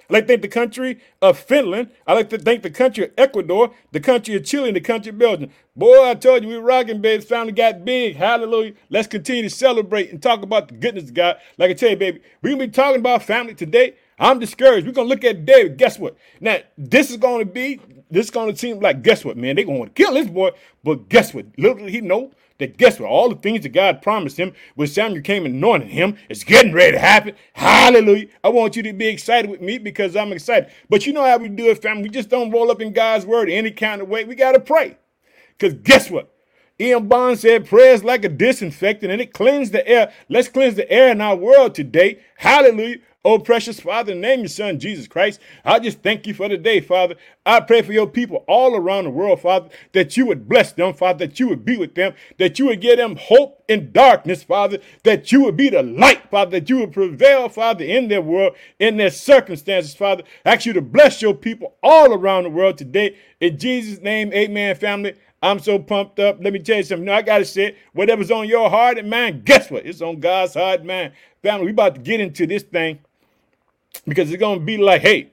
I 0.10 0.14
like 0.14 0.24
to 0.24 0.28
thank 0.30 0.42
the 0.42 0.48
country 0.48 1.00
of 1.22 1.38
Finland. 1.38 1.92
I 2.08 2.14
like 2.14 2.30
to 2.30 2.40
thank 2.40 2.64
the 2.64 2.72
country 2.72 3.06
of 3.06 3.12
Ecuador, 3.16 3.72
the 3.92 4.00
country 4.00 4.36
of 4.36 4.44
Chile, 4.44 4.70
and 4.70 4.76
the 4.76 4.82
country 4.82 5.12
of 5.12 5.20
Belgium. 5.20 5.52
Boy, 5.76 6.04
I 6.04 6.16
told 6.16 6.44
you 6.44 6.50
we 6.50 6.56
rocking, 6.56 7.00
baby. 7.00 7.24
Family 7.24 7.52
got 7.52 7.86
big. 7.86 8.16
Hallelujah. 8.16 8.74
Let's 8.90 9.08
continue 9.08 9.44
to 9.44 9.50
celebrate 9.52 10.12
and 10.12 10.22
talk 10.22 10.42
about 10.42 10.68
the 10.68 10.74
goodness 10.74 11.06
of 11.06 11.14
God. 11.14 11.38
Like 11.60 11.70
I 11.70 11.74
tell 11.74 11.92
you, 11.92 11.96
baby, 11.96 12.22
we're 12.42 12.50
going 12.50 12.62
to 12.62 12.68
be 12.68 12.72
talking 12.72 13.00
about 13.00 13.22
family 13.22 13.54
today. 13.54 13.96
I'm 14.18 14.40
discouraged. 14.40 14.88
We're 14.88 14.94
going 14.94 15.08
to 15.08 15.14
look 15.14 15.24
at 15.24 15.46
David. 15.46 15.78
Guess 15.78 16.00
what? 16.00 16.18
Now, 16.42 16.58
this 16.78 17.12
is 17.12 17.18
going 17.18 17.46
to 17.46 17.52
be, 17.52 17.80
this 18.10 18.26
is 18.26 18.32
going 18.32 18.52
to 18.52 18.58
seem 18.58 18.80
like, 18.80 19.04
guess 19.04 19.24
what, 19.24 19.38
man? 19.38 19.56
They're 19.56 19.66
going 19.66 19.86
to 19.86 19.90
kill 19.92 20.14
this 20.16 20.28
boy. 20.28 20.52
But 20.84 21.08
guess 21.08 21.34
what? 21.34 21.46
Little 21.58 21.86
he 21.86 22.02
know 22.02 22.32
that 22.60 22.78
guess 22.78 23.00
what? 23.00 23.10
All 23.10 23.30
the 23.30 23.36
things 23.36 23.64
that 23.64 23.70
God 23.70 24.02
promised 24.02 24.38
him 24.38 24.54
when 24.76 24.88
Samuel 24.88 25.24
came 25.24 25.46
and 25.46 25.56
anointed 25.56 25.90
him 25.90 26.18
is 26.30 26.44
getting 26.44 26.74
ready 26.74 26.94
to 26.94 27.00
happen. 27.00 27.36
Hallelujah. 27.54 28.28
I 28.44 28.50
want 28.50 28.76
you 28.76 28.84
to 28.84 28.94
be 28.94 29.08
excited 29.08 29.52
with 29.52 29.62
me 29.62 29.80
because 29.80 30.16
I'm 30.16 30.34
excited. 30.34 30.72
But 30.90 31.06
you 31.08 31.14
know 31.14 31.26
how 31.26 31.38
we 31.38 31.50
do 31.50 31.70
it, 31.70 31.82
family. 31.82 32.04
We 32.04 32.10
just 32.10 32.30
don't 32.30 32.52
roll 32.52 32.72
up 32.72 32.82
in 32.82 32.94
God's 32.94 33.26
word 33.26 33.50
any 33.50 33.72
kind 33.72 34.02
of 34.02 34.10
way. 34.10 34.26
We 34.26 34.36
got 34.36 34.54
to 34.54 34.60
pray. 34.60 34.98
Because 35.58 35.74
guess 35.76 36.12
what? 36.12 36.32
Ian 36.80 37.08
Bond 37.10 37.40
said 37.40 37.68
prayer 37.68 37.94
is 37.94 38.04
like 38.04 38.26
a 38.26 38.30
disinfectant 38.30 39.12
and 39.12 39.22
it 39.22 39.34
cleans 39.34 39.72
the 39.72 39.88
air. 39.88 40.14
Let's 40.30 40.48
cleanse 40.48 40.76
the 40.76 40.90
air 40.92 41.12
in 41.12 41.22
our 41.22 41.36
world 41.36 41.76
today. 41.76 42.22
Hallelujah. 42.38 43.00
Oh, 43.26 43.38
precious 43.38 43.82
Father, 43.82 44.16
name 44.16 44.40
your 44.40 44.48
Son, 44.48 44.80
Jesus 44.80 45.06
Christ. 45.06 45.42
I 45.66 45.80
just 45.80 46.02
thank 46.02 46.26
you 46.26 46.34
for 46.34 46.48
the 46.48 46.56
day, 46.56 46.80
Father. 46.80 47.16
I 47.46 47.60
pray 47.60 47.82
for 47.82 47.92
your 47.92 48.08
people 48.08 48.46
all 48.48 48.78
around 48.78 49.04
the 49.04 49.10
world, 49.10 49.42
Father, 49.42 49.68
that 49.92 50.16
you 50.16 50.26
would 50.28 50.48
bless 50.48 50.72
them, 50.72 50.94
Father, 50.94 51.28
that 51.28 51.38
you 51.38 51.50
would 51.50 51.66
be 51.66 51.76
with 51.76 51.96
them, 51.96 52.14
that 52.38 52.60
you 52.60 52.68
would 52.68 52.80
give 52.80 52.98
them 52.98 53.18
hope 53.18 53.62
in 53.68 53.92
darkness, 53.92 54.44
Father, 54.44 54.80
that 55.04 55.34
you 55.34 55.44
would 55.44 55.58
be 55.58 55.70
the 55.70 55.84
light, 55.84 56.32
Father, 56.32 56.52
that 56.52 56.70
you 56.70 56.78
would 56.78 56.94
prevail, 56.94 57.50
Father, 57.50 57.84
in 57.84 58.08
their 58.08 58.22
world, 58.22 58.56
in 58.80 58.96
their 58.96 59.12
circumstances, 59.12 59.94
Father. 59.94 60.24
I 60.46 60.54
ask 60.54 60.66
you 60.66 60.72
to 60.72 60.82
bless 60.82 61.22
your 61.22 61.34
people 61.34 61.76
all 61.84 62.14
around 62.14 62.44
the 62.46 62.52
world 62.52 62.78
today. 62.78 63.18
In 63.42 63.60
Jesus' 63.60 64.00
name, 64.00 64.32
amen, 64.32 64.78
family. 64.78 65.16
I'm 65.44 65.60
so 65.60 65.78
pumped 65.78 66.20
up. 66.20 66.38
Let 66.42 66.54
me 66.54 66.60
tell 66.60 66.78
you 66.78 66.84
something. 66.84 67.10
I 67.10 67.22
gotta 67.22 67.44
say, 67.44 67.76
whatever's 67.92 68.32
on 68.32 68.48
your 68.48 68.70
heart 68.70 68.98
and 68.98 69.10
mind, 69.10 69.44
guess 69.44 69.70
what? 69.70 69.86
It's 69.86 70.02
on 70.02 70.22
God's 70.22 70.54
heart 70.54 70.86
mind. 70.86 71.12
Family, 71.42 71.66
we 71.66 71.72
about 71.72 71.96
to 71.96 72.02
get 72.02 72.22
into 72.22 72.48
this 72.48 72.64
thing 72.64 73.00
because 74.06 74.32
it's 74.32 74.40
going 74.40 74.60
to 74.60 74.66
be 74.66 74.78
like, 74.78 75.02
hey, 75.02 75.32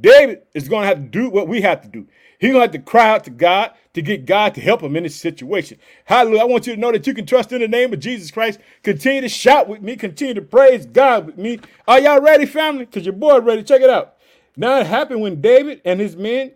David 0.00 0.42
is 0.54 0.68
going 0.68 0.82
to 0.82 0.88
have 0.88 0.98
to 0.98 1.08
do 1.08 1.30
what 1.30 1.48
we 1.48 1.60
have 1.62 1.82
to 1.82 1.88
do. 1.88 2.06
He's 2.38 2.50
going 2.52 2.68
to 2.68 2.72
have 2.78 2.84
to 2.84 2.90
cry 2.90 3.08
out 3.10 3.24
to 3.24 3.30
God 3.30 3.72
to 3.94 4.02
get 4.02 4.26
God 4.26 4.54
to 4.54 4.60
help 4.60 4.82
him 4.82 4.94
in 4.96 5.04
this 5.04 5.16
situation. 5.16 5.78
Hallelujah. 6.04 6.42
I 6.42 6.44
want 6.44 6.66
you 6.66 6.74
to 6.74 6.80
know 6.80 6.92
that 6.92 7.06
you 7.06 7.14
can 7.14 7.24
trust 7.24 7.52
in 7.52 7.60
the 7.60 7.68
name 7.68 7.92
of 7.92 8.00
Jesus 8.00 8.30
Christ. 8.30 8.60
Continue 8.82 9.22
to 9.22 9.28
shout 9.28 9.68
with 9.68 9.80
me. 9.80 9.96
Continue 9.96 10.34
to 10.34 10.42
praise 10.42 10.84
God 10.84 11.26
with 11.26 11.38
me. 11.38 11.60
Are 11.88 11.98
y'all 11.98 12.20
ready, 12.20 12.44
family? 12.44 12.84
Because 12.84 13.06
your 13.06 13.14
boy 13.14 13.40
ready. 13.40 13.62
Check 13.62 13.80
it 13.80 13.88
out. 13.88 14.16
Now 14.56 14.80
it 14.80 14.86
happened 14.86 15.22
when 15.22 15.40
David 15.40 15.80
and 15.84 15.98
his 16.00 16.16
men 16.16 16.52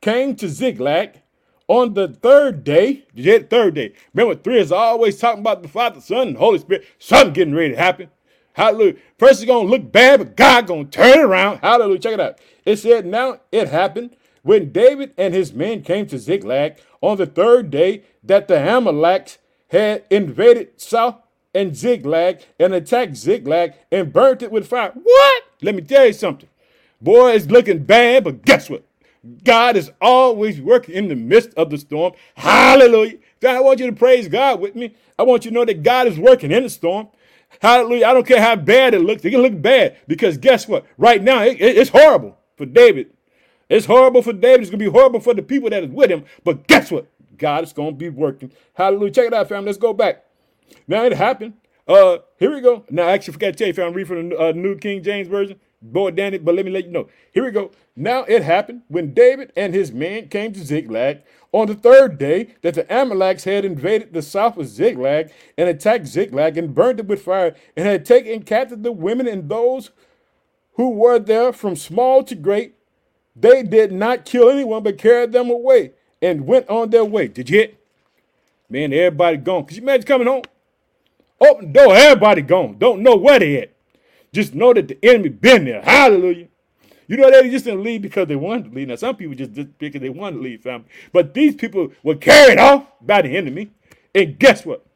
came 0.00 0.36
to 0.36 0.48
Ziklag 0.48 1.20
on 1.66 1.94
the 1.94 2.08
third 2.08 2.62
day. 2.62 3.06
The 3.14 3.40
third 3.40 3.74
day. 3.74 3.94
Remember, 4.14 4.40
three 4.40 4.60
is 4.60 4.72
always 4.72 5.18
talking 5.18 5.40
about 5.40 5.62
the 5.62 5.68
Father, 5.68 6.00
Son, 6.00 6.28
and 6.28 6.36
Holy 6.36 6.58
Spirit. 6.58 6.84
Something 6.98 7.32
getting 7.32 7.54
ready 7.54 7.74
to 7.74 7.78
happen. 7.78 8.10
Hallelujah. 8.58 8.96
First 9.20 9.40
it's 9.40 9.46
going 9.46 9.68
to 9.68 9.70
look 9.70 9.92
bad, 9.92 10.18
but 10.18 10.36
God 10.36 10.66
going 10.66 10.88
to 10.88 10.90
turn 10.90 11.20
it 11.20 11.22
around. 11.22 11.58
Hallelujah. 11.58 12.00
Check 12.00 12.14
it 12.14 12.20
out. 12.20 12.40
It 12.64 12.76
said, 12.76 13.06
now 13.06 13.38
it 13.52 13.68
happened 13.68 14.16
when 14.42 14.72
David 14.72 15.14
and 15.16 15.32
his 15.32 15.52
men 15.52 15.82
came 15.82 16.08
to 16.08 16.18
Ziklag 16.18 16.76
on 17.00 17.18
the 17.18 17.26
third 17.26 17.70
day 17.70 18.02
that 18.24 18.48
the 18.48 18.58
Amalekites 18.58 19.38
had 19.68 20.04
invaded 20.10 20.80
South 20.80 21.22
and 21.54 21.76
Ziklag 21.76 22.44
and 22.58 22.74
attacked 22.74 23.14
Ziklag 23.14 23.74
and 23.92 24.12
burnt 24.12 24.42
it 24.42 24.50
with 24.50 24.66
fire. 24.66 24.90
What? 24.92 25.44
Let 25.62 25.76
me 25.76 25.82
tell 25.82 26.06
you 26.06 26.12
something. 26.12 26.48
Boy, 27.00 27.34
it's 27.34 27.46
looking 27.46 27.84
bad, 27.84 28.24
but 28.24 28.44
guess 28.44 28.68
what? 28.68 28.82
God 29.44 29.76
is 29.76 29.92
always 30.00 30.60
working 30.60 30.96
in 30.96 31.06
the 31.06 31.14
midst 31.14 31.54
of 31.54 31.70
the 31.70 31.78
storm. 31.78 32.12
Hallelujah. 32.34 33.18
God, 33.40 33.54
I 33.54 33.60
want 33.60 33.78
you 33.78 33.86
to 33.86 33.92
praise 33.92 34.26
God 34.26 34.58
with 34.58 34.74
me. 34.74 34.96
I 35.16 35.22
want 35.22 35.44
you 35.44 35.52
to 35.52 35.54
know 35.54 35.64
that 35.64 35.84
God 35.84 36.08
is 36.08 36.18
working 36.18 36.50
in 36.50 36.64
the 36.64 36.70
storm. 36.70 37.08
Hallelujah. 37.60 38.06
I 38.06 38.14
don't 38.14 38.26
care 38.26 38.40
how 38.40 38.56
bad 38.56 38.94
it 38.94 39.00
looks. 39.00 39.24
It 39.24 39.30
can 39.30 39.42
look 39.42 39.60
bad 39.60 39.96
because 40.06 40.38
guess 40.38 40.68
what? 40.68 40.84
Right 40.96 41.22
now, 41.22 41.42
it, 41.42 41.60
it, 41.60 41.76
it's 41.76 41.90
horrible 41.90 42.38
for 42.56 42.66
David. 42.66 43.10
It's 43.68 43.86
horrible 43.86 44.22
for 44.22 44.32
David. 44.32 44.62
It's 44.62 44.70
going 44.70 44.78
to 44.78 44.84
be 44.84 44.90
horrible 44.90 45.20
for 45.20 45.34
the 45.34 45.42
people 45.42 45.70
that 45.70 45.84
is 45.84 45.90
with 45.90 46.10
him. 46.10 46.24
But 46.44 46.66
guess 46.66 46.90
what? 46.90 47.06
God 47.36 47.64
is 47.64 47.72
going 47.72 47.90
to 47.90 47.96
be 47.96 48.08
working. 48.08 48.50
Hallelujah. 48.74 49.12
Check 49.12 49.26
it 49.26 49.34
out, 49.34 49.48
fam. 49.48 49.64
Let's 49.64 49.78
go 49.78 49.92
back. 49.92 50.24
Now 50.86 51.04
it 51.04 51.12
happened. 51.12 51.54
Uh, 51.86 52.18
here 52.38 52.54
we 52.54 52.60
go. 52.60 52.84
Now, 52.90 53.08
I 53.08 53.12
actually 53.12 53.32
forgot 53.32 53.46
to 53.46 53.52
tell 53.54 53.66
you, 53.66 53.70
if 53.70 53.78
I'm 53.78 53.94
reading 53.94 54.06
from 54.06 54.28
the 54.28 54.38
uh, 54.38 54.52
New 54.52 54.76
King 54.76 55.02
James 55.02 55.26
Version. 55.26 55.58
Boy, 55.80 56.10
Danny, 56.10 56.38
but 56.38 56.56
let 56.56 56.64
me 56.64 56.72
let 56.72 56.86
you 56.86 56.90
know. 56.90 57.08
Here 57.32 57.44
we 57.44 57.52
go. 57.52 57.70
Now 57.94 58.24
it 58.24 58.42
happened 58.42 58.82
when 58.88 59.14
David 59.14 59.52
and 59.56 59.72
his 59.72 59.92
men 59.92 60.28
came 60.28 60.52
to 60.52 60.64
Ziklag 60.64 61.22
on 61.52 61.68
the 61.68 61.74
third 61.74 62.18
day 62.18 62.54
that 62.62 62.74
the 62.74 62.92
Amalekites 62.92 63.44
had 63.44 63.64
invaded 63.64 64.12
the 64.12 64.22
south 64.22 64.56
of 64.56 64.66
Ziklag 64.66 65.30
and 65.56 65.68
attacked 65.68 66.06
Ziklag 66.06 66.58
and 66.58 66.74
burned 66.74 66.98
it 66.98 67.06
with 67.06 67.22
fire 67.22 67.54
and 67.76 67.86
had 67.86 68.04
taken 68.04 68.42
captive 68.42 68.82
the 68.82 68.90
women 68.90 69.28
and 69.28 69.48
those 69.48 69.90
who 70.74 70.90
were 70.90 71.20
there 71.20 71.52
from 71.52 71.76
small 71.76 72.24
to 72.24 72.34
great. 72.34 72.74
They 73.36 73.62
did 73.62 73.92
not 73.92 74.24
kill 74.24 74.50
anyone 74.50 74.82
but 74.82 74.98
carried 74.98 75.30
them 75.30 75.48
away 75.48 75.92
and 76.20 76.46
went 76.46 76.68
on 76.68 76.90
their 76.90 77.04
way. 77.04 77.28
Did 77.28 77.50
you 77.50 77.58
hit? 77.60 77.80
Man, 78.68 78.92
everybody 78.92 79.36
gone. 79.36 79.64
Could 79.64 79.76
you 79.76 79.82
imagine 79.84 80.06
coming 80.06 80.26
home? 80.26 80.42
Open 81.40 81.72
door, 81.72 81.94
everybody 81.94 82.42
gone. 82.42 82.76
Don't 82.78 83.00
know 83.00 83.14
where 83.14 83.38
they 83.38 83.62
at. 83.62 83.77
Just 84.38 84.54
know 84.54 84.72
that 84.72 84.86
the 84.86 84.96
enemy 85.02 85.30
been 85.30 85.64
there. 85.64 85.82
Hallelujah. 85.82 86.46
You 87.08 87.16
know, 87.16 87.28
they 87.28 87.50
just 87.50 87.64
didn't 87.64 87.82
leave 87.82 88.02
because 88.02 88.28
they 88.28 88.36
wanted 88.36 88.66
to 88.66 88.70
leave. 88.70 88.86
Now, 88.86 88.94
some 88.94 89.16
people 89.16 89.34
just 89.34 89.52
did 89.52 89.76
because 89.76 90.00
they 90.00 90.10
wanted 90.10 90.36
to 90.36 90.42
leave, 90.42 90.62
family. 90.62 90.86
But 91.12 91.34
these 91.34 91.56
people 91.56 91.90
were 92.04 92.14
carried 92.14 92.60
off 92.60 92.86
by 93.00 93.22
the 93.22 93.36
enemy. 93.36 93.72
And 94.14 94.38
guess 94.38 94.64
what? 94.64 94.86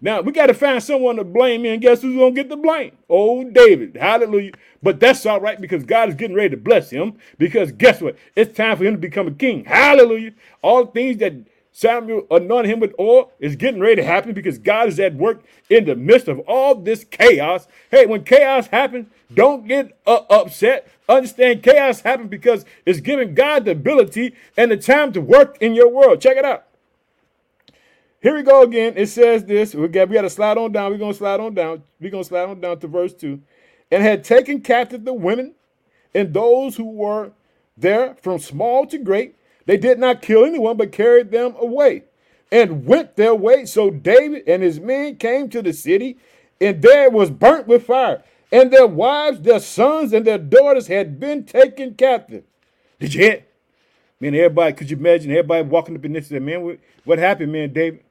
Now 0.00 0.20
we 0.20 0.32
got 0.32 0.46
to 0.46 0.54
find 0.54 0.82
someone 0.82 1.14
to 1.14 1.22
blame, 1.22 1.62
me. 1.62 1.68
and 1.68 1.80
guess 1.80 2.02
who's 2.02 2.16
gonna 2.16 2.32
get 2.32 2.48
the 2.48 2.56
blame? 2.56 2.98
Oh, 3.08 3.44
David, 3.44 3.96
hallelujah. 3.96 4.52
But 4.82 4.98
that's 4.98 5.24
all 5.26 5.40
right 5.40 5.60
because 5.60 5.84
God 5.84 6.08
is 6.08 6.16
getting 6.16 6.36
ready 6.36 6.50
to 6.50 6.56
bless 6.56 6.90
him. 6.90 7.18
Because 7.38 7.70
guess 7.70 8.00
what? 8.00 8.16
It's 8.34 8.56
time 8.56 8.76
for 8.78 8.84
him 8.84 8.94
to 8.94 8.98
become 8.98 9.28
a 9.28 9.32
king. 9.32 9.64
Hallelujah. 9.64 10.32
All 10.60 10.86
things 10.86 11.18
that 11.18 11.34
Samuel 11.78 12.26
anointed 12.32 12.72
him 12.72 12.80
with 12.80 12.92
oil 12.98 13.30
is 13.38 13.54
getting 13.54 13.78
ready 13.78 13.94
to 13.94 14.02
happen 14.02 14.32
because 14.32 14.58
God 14.58 14.88
is 14.88 14.98
at 14.98 15.14
work 15.14 15.44
in 15.70 15.84
the 15.84 15.94
midst 15.94 16.26
of 16.26 16.40
all 16.40 16.74
this 16.74 17.04
chaos. 17.04 17.68
Hey, 17.88 18.04
when 18.04 18.24
chaos 18.24 18.66
happens, 18.66 19.06
don't 19.32 19.64
get 19.64 19.96
uh, 20.04 20.22
upset. 20.28 20.88
Understand 21.08 21.62
chaos 21.62 22.00
happens 22.00 22.30
because 22.30 22.64
it's 22.84 22.98
giving 22.98 23.32
God 23.32 23.64
the 23.64 23.70
ability 23.70 24.34
and 24.56 24.72
the 24.72 24.76
time 24.76 25.12
to 25.12 25.20
work 25.20 25.56
in 25.60 25.76
your 25.76 25.88
world. 25.88 26.20
Check 26.20 26.36
it 26.36 26.44
out. 26.44 26.64
Here 28.20 28.34
we 28.34 28.42
go 28.42 28.64
again. 28.64 28.94
It 28.96 29.06
says 29.06 29.44
this. 29.44 29.72
We 29.72 29.86
got 29.86 30.08
we 30.08 30.14
got 30.14 30.22
to 30.22 30.30
slide 30.30 30.58
on 30.58 30.72
down. 30.72 30.90
We're 30.90 30.98
gonna 30.98 31.14
slide 31.14 31.38
on 31.38 31.54
down. 31.54 31.84
We're 32.00 32.10
gonna 32.10 32.24
slide 32.24 32.48
on 32.48 32.60
down 32.60 32.80
to 32.80 32.88
verse 32.88 33.14
2. 33.14 33.40
And 33.92 34.02
had 34.02 34.24
taken 34.24 34.62
captive 34.62 35.04
the 35.04 35.14
women 35.14 35.54
and 36.12 36.34
those 36.34 36.74
who 36.74 36.90
were 36.90 37.30
there 37.76 38.16
from 38.20 38.40
small 38.40 38.84
to 38.86 38.98
great. 38.98 39.36
They 39.68 39.76
did 39.76 39.98
not 39.98 40.22
kill 40.22 40.46
anyone, 40.46 40.78
but 40.78 40.92
carried 40.92 41.30
them 41.30 41.54
away 41.58 42.04
and 42.50 42.86
went 42.86 43.16
their 43.16 43.34
way. 43.34 43.66
So 43.66 43.90
David 43.90 44.44
and 44.48 44.62
his 44.62 44.80
men 44.80 45.16
came 45.16 45.50
to 45.50 45.60
the 45.60 45.74
city, 45.74 46.16
and 46.58 46.80
there 46.80 47.10
was 47.10 47.30
burnt 47.30 47.66
with 47.66 47.84
fire. 47.84 48.24
And 48.50 48.72
their 48.72 48.86
wives, 48.86 49.42
their 49.42 49.60
sons, 49.60 50.14
and 50.14 50.26
their 50.26 50.38
daughters 50.38 50.86
had 50.86 51.20
been 51.20 51.44
taken 51.44 51.96
captive. 51.96 52.44
Did 52.98 53.12
you 53.12 53.20
hear? 53.20 53.44
Man, 54.18 54.34
everybody, 54.34 54.72
could 54.72 54.90
you 54.90 54.96
imagine 54.96 55.32
everybody 55.32 55.68
walking 55.68 55.96
up 55.96 56.04
in 56.06 56.14
this? 56.14 56.30
Man, 56.30 56.62
what, 56.62 56.78
what 57.04 57.18
happened, 57.18 57.52
man, 57.52 57.70
David? 57.70 58.04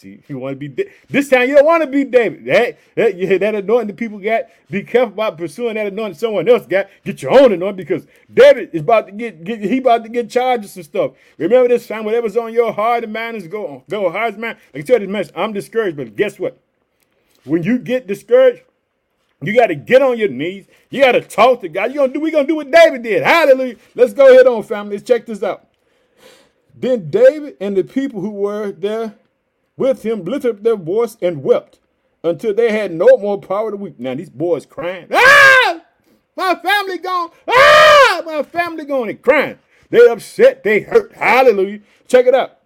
See, 0.00 0.22
you 0.28 0.38
want 0.38 0.58
to 0.58 0.68
be 0.68 0.86
this 1.10 1.28
time. 1.28 1.46
You 1.46 1.56
don't 1.56 1.66
want 1.66 1.82
to 1.82 1.86
be 1.86 2.04
David. 2.04 2.46
That 2.46 2.78
that, 2.94 3.38
that 3.40 3.54
anointing 3.54 3.88
the 3.88 3.92
people 3.92 4.18
got. 4.18 4.44
Be 4.70 4.82
careful 4.82 5.12
about 5.12 5.36
pursuing 5.36 5.74
that 5.74 5.88
anointing 5.88 6.16
someone 6.16 6.48
else 6.48 6.66
got. 6.66 6.88
Get 7.04 7.20
your 7.20 7.38
own 7.38 7.52
anointing 7.52 7.76
because 7.76 8.06
David 8.32 8.70
is 8.72 8.80
about 8.80 9.08
to 9.08 9.12
get, 9.12 9.44
get 9.44 9.60
he 9.60 9.76
about 9.76 10.04
to 10.04 10.08
get 10.08 10.30
charges 10.30 10.74
and 10.76 10.86
stuff. 10.86 11.12
Remember 11.36 11.68
this 11.68 11.86
time, 11.86 12.06
whatever's 12.06 12.34
on 12.38 12.54
your 12.54 12.72
heart 12.72 13.04
and 13.04 13.12
mind 13.12 13.36
is 13.36 13.46
go 13.46 13.84
go 13.90 14.10
hard 14.10 14.38
man. 14.38 14.56
Like 14.72 14.84
I 14.84 14.86
tell 14.86 15.00
this 15.00 15.06
message, 15.06 15.34
I'm 15.36 15.52
discouraged, 15.52 15.98
but 15.98 16.16
guess 16.16 16.38
what? 16.38 16.58
When 17.44 17.62
you 17.62 17.78
get 17.78 18.06
discouraged, 18.06 18.62
you 19.42 19.54
got 19.54 19.66
to 19.66 19.74
get 19.74 20.00
on 20.00 20.16
your 20.16 20.30
knees. 20.30 20.64
You 20.88 21.02
got 21.02 21.12
to 21.12 21.20
talk 21.20 21.60
to 21.60 21.68
God. 21.68 21.92
You 21.92 21.98
gonna 21.98 22.14
do? 22.14 22.20
We 22.20 22.30
gonna 22.30 22.48
do 22.48 22.56
what 22.56 22.70
David 22.70 23.02
did. 23.02 23.22
Hallelujah. 23.22 23.76
Let's 23.94 24.14
go 24.14 24.32
ahead 24.32 24.46
on, 24.46 24.62
family. 24.62 24.96
Let's 24.96 25.06
check 25.06 25.26
this 25.26 25.42
out. 25.42 25.66
Then 26.74 27.10
David 27.10 27.58
and 27.60 27.76
the 27.76 27.84
people 27.84 28.22
who 28.22 28.30
were 28.30 28.72
there 28.72 29.14
with 29.80 30.04
him 30.04 30.24
lifted 30.24 30.62
their 30.62 30.76
voice 30.76 31.16
and 31.22 31.42
wept 31.42 31.78
until 32.22 32.52
they 32.52 32.70
had 32.70 32.92
no 32.92 33.16
more 33.16 33.40
power 33.40 33.70
to 33.70 33.76
weep. 33.78 33.98
Now 33.98 34.14
these 34.14 34.28
boys 34.28 34.66
crying, 34.66 35.06
ah, 35.10 35.80
my 36.36 36.54
family 36.54 36.98
gone, 36.98 37.30
ah, 37.48 38.22
my 38.26 38.42
family 38.42 38.84
gone, 38.84 39.08
and 39.08 39.22
crying. 39.22 39.58
They 39.88 40.06
upset, 40.06 40.62
they 40.62 40.80
hurt. 40.80 41.14
Hallelujah. 41.14 41.80
Check 42.06 42.26
it 42.26 42.34
out. 42.34 42.58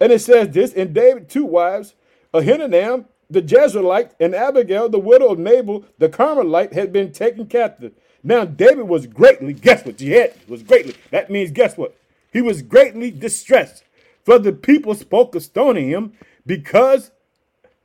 And 0.00 0.12
it 0.12 0.20
says 0.20 0.48
this, 0.50 0.72
and 0.72 0.94
David 0.94 1.28
two 1.28 1.44
wives, 1.44 1.94
Ahinoam, 2.32 3.06
the 3.28 3.42
Jezreelite, 3.42 4.12
and 4.20 4.32
Abigail, 4.32 4.88
the 4.88 4.98
widow 4.98 5.32
of 5.32 5.40
Nabal, 5.40 5.84
the 5.98 6.08
Carmelite, 6.08 6.72
had 6.72 6.92
been 6.92 7.10
taken 7.10 7.46
captive. 7.46 7.92
Now 8.22 8.44
David 8.44 8.88
was 8.88 9.08
greatly, 9.08 9.54
guess 9.54 9.84
what? 9.84 9.98
Jihad 9.98 10.34
was 10.46 10.62
greatly. 10.62 10.94
That 11.10 11.30
means, 11.30 11.50
guess 11.50 11.76
what? 11.76 11.96
He 12.32 12.40
was 12.40 12.62
greatly 12.62 13.10
distressed. 13.10 13.82
For 14.24 14.38
the 14.38 14.52
people 14.52 14.94
spoke 14.94 15.34
of 15.34 15.42
stoning 15.42 15.88
him, 15.88 16.12
because 16.46 17.10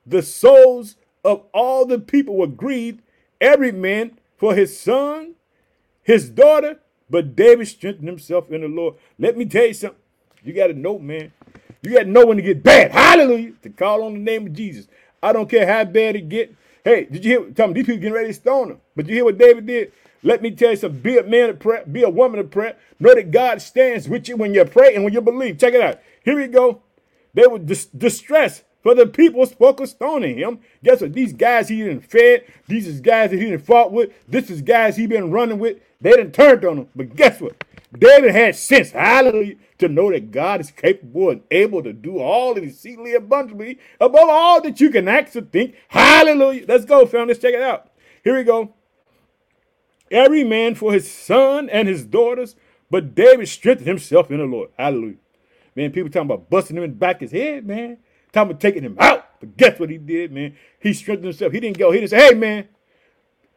the 0.06 0.22
souls 0.22 0.96
of 1.24 1.44
all 1.54 1.86
the 1.86 2.00
people 2.00 2.36
were 2.36 2.48
grieved, 2.48 3.01
every 3.42 3.72
man 3.72 4.20
for 4.38 4.54
his 4.54 4.80
son, 4.80 5.36
his 6.04 6.30
daughter, 6.30 6.80
but 7.10 7.36
David 7.36 7.68
strengthened 7.68 8.08
himself 8.08 8.51
in 8.51 8.62
the 8.62 8.68
Lord. 8.68 8.96
Let 9.18 9.38
me 9.38 9.46
tell 9.46 9.65
you 9.65 9.74
something. 9.74 10.00
You 10.44 10.54
got 10.54 10.68
to 10.68 10.74
know, 10.74 11.00
man. 11.00 11.32
You 11.82 11.94
got 11.94 12.04
to 12.04 12.10
know 12.10 12.25
when 12.25 12.38
to 12.38 12.44
get 12.44 12.63
bad. 12.63 12.92
Hallelujah. 12.92 13.54
To 13.63 13.70
call 13.70 14.04
on 14.04 14.13
the 14.13 14.20
name 14.20 14.48
of 14.48 14.54
Jesus. 14.54 14.88
I 15.22 15.34
don't 15.34 15.50
care 15.50 15.65
how 15.65 15.84
bad 15.86 16.15
it 16.15 16.30
get. 16.30 16.54
Hey, 16.86 17.06
did 17.12 17.25
you 17.25 17.39
hear? 17.39 17.51
Tell 17.51 17.68
me, 17.70 17.74
these 17.75 17.88
people 17.88 18.01
getting 18.01 18.13
ready 18.13 18.30
to 18.30 18.36
stone 18.36 18.72
him. 18.72 18.82
But 18.96 19.08
you 19.10 19.15
hear 19.15 19.25
what 19.25 19.39
David 19.39 19.65
did? 19.65 19.92
Let 20.24 20.44
me 20.44 20.51
tell 20.51 20.72
you 20.72 20.77
something. 20.77 21.01
Be 21.01 21.18
a 21.18 21.24
man 21.24 21.50
of 21.51 21.60
prayer. 21.60 21.86
Be 21.92 22.04
a 22.04 22.10
woman 22.10 22.39
of 22.39 22.51
prayer. 22.51 22.77
Know 23.00 23.15
that 23.15 23.32
God 23.32 23.62
stands 23.62 24.08
with 24.08 24.30
you 24.30 24.38
when 24.38 24.54
you 24.54 24.65
pray 24.65 24.96
and 24.96 25.04
when 25.04 25.13
you 25.13 25.22
believe. 25.22 25.60
Check 25.60 25.74
it 25.74 25.82
out. 25.82 26.00
Here 26.24 26.38
we 26.38 26.48
go. 26.48 26.84
They 27.34 27.48
were 27.48 27.60
dis- 27.60 27.88
distressed, 27.88 28.63
for 28.84 28.96
the 28.96 29.08
people 29.08 29.46
spoke 29.48 29.82
of 29.82 29.89
stoning 29.89 30.38
him. 30.38 30.60
Guess 30.84 31.01
what? 31.01 31.13
These 31.13 31.34
guys 31.34 31.70
he 31.70 31.80
didn't 31.80 32.01
fed, 32.01 32.46
these 32.68 32.88
is 32.88 33.01
guys 33.01 33.32
that 33.32 33.38
he 33.39 33.46
didn't 33.48 33.65
fought 33.65 33.92
with, 33.92 34.12
this 34.27 34.50
is 34.51 34.62
guys 34.62 34.96
he 34.96 35.08
been 35.08 35.32
running 35.32 35.60
with. 35.60 35.80
They 36.01 36.12
didn't 36.12 36.34
turn 36.34 36.63
on 36.65 36.77
him. 36.80 36.89
But 36.96 37.15
guess 37.15 37.42
what? 37.42 37.63
David 38.00 38.32
had 38.32 38.56
sense, 38.56 38.92
hallelujah, 38.92 39.56
to 39.78 39.88
know 39.88 40.12
that 40.12 40.32
God 40.32 40.62
is 40.62 40.72
capable 40.72 41.30
and 41.30 41.44
able 41.52 41.84
to 41.84 41.94
do 41.94 42.20
all 42.20 42.58
of 42.58 42.64
exceedingly 42.64 43.14
abundantly 43.14 43.80
above 44.00 44.30
all 44.30 44.62
that 44.62 44.80
you 44.80 44.90
can 44.90 45.08
ask 45.08 45.36
or 45.36 45.42
think. 45.42 45.75
Hallelujah. 45.88 46.66
Let's 46.68 46.86
go, 46.86 47.06
fam. 47.06 47.28
Let's 47.28 47.40
check 47.40 47.54
it 47.54 47.62
out. 47.62 47.92
Here 48.24 48.36
we 48.36 48.44
go. 48.44 48.74
Every 50.12 50.44
man 50.44 50.75
for 50.75 50.94
his 50.94 51.12
son 51.12 51.70
and 51.70 51.88
his 51.88 52.06
daughters, 52.06 52.56
but 52.90 53.16
David 53.16 53.48
strengthened 53.48 53.88
himself 53.88 54.32
in 54.32 54.38
the 54.38 54.46
Lord. 54.46 54.70
Hallelujah. 54.78 55.18
Man, 55.75 55.92
people 55.92 56.10
talking 56.10 56.30
about 56.32 56.50
busting 56.50 56.78
him 56.78 56.84
in 56.84 56.92
the 56.92 56.96
back 56.96 57.18
of 57.18 57.30
his 57.30 57.32
head, 57.32 57.66
man. 57.66 57.98
Talking 58.32 58.52
about 58.52 58.62
taking 58.62 58.84
him 58.84 58.98
out. 59.00 59.40
But 59.40 59.58
guess 59.58 59.80
what 59.80 59.90
he 59.90 59.98
did, 59.98 60.32
man? 60.32 60.56
He 60.80 60.94
strengthened 60.94 61.25
himself. 61.25 61.52
He 61.52 61.60
didn't 61.60 61.78
go. 61.78 61.92
He 61.92 62.00
didn't 62.00 62.12
say, 62.12 62.30
hey, 62.30 62.34
man, 62.34 62.70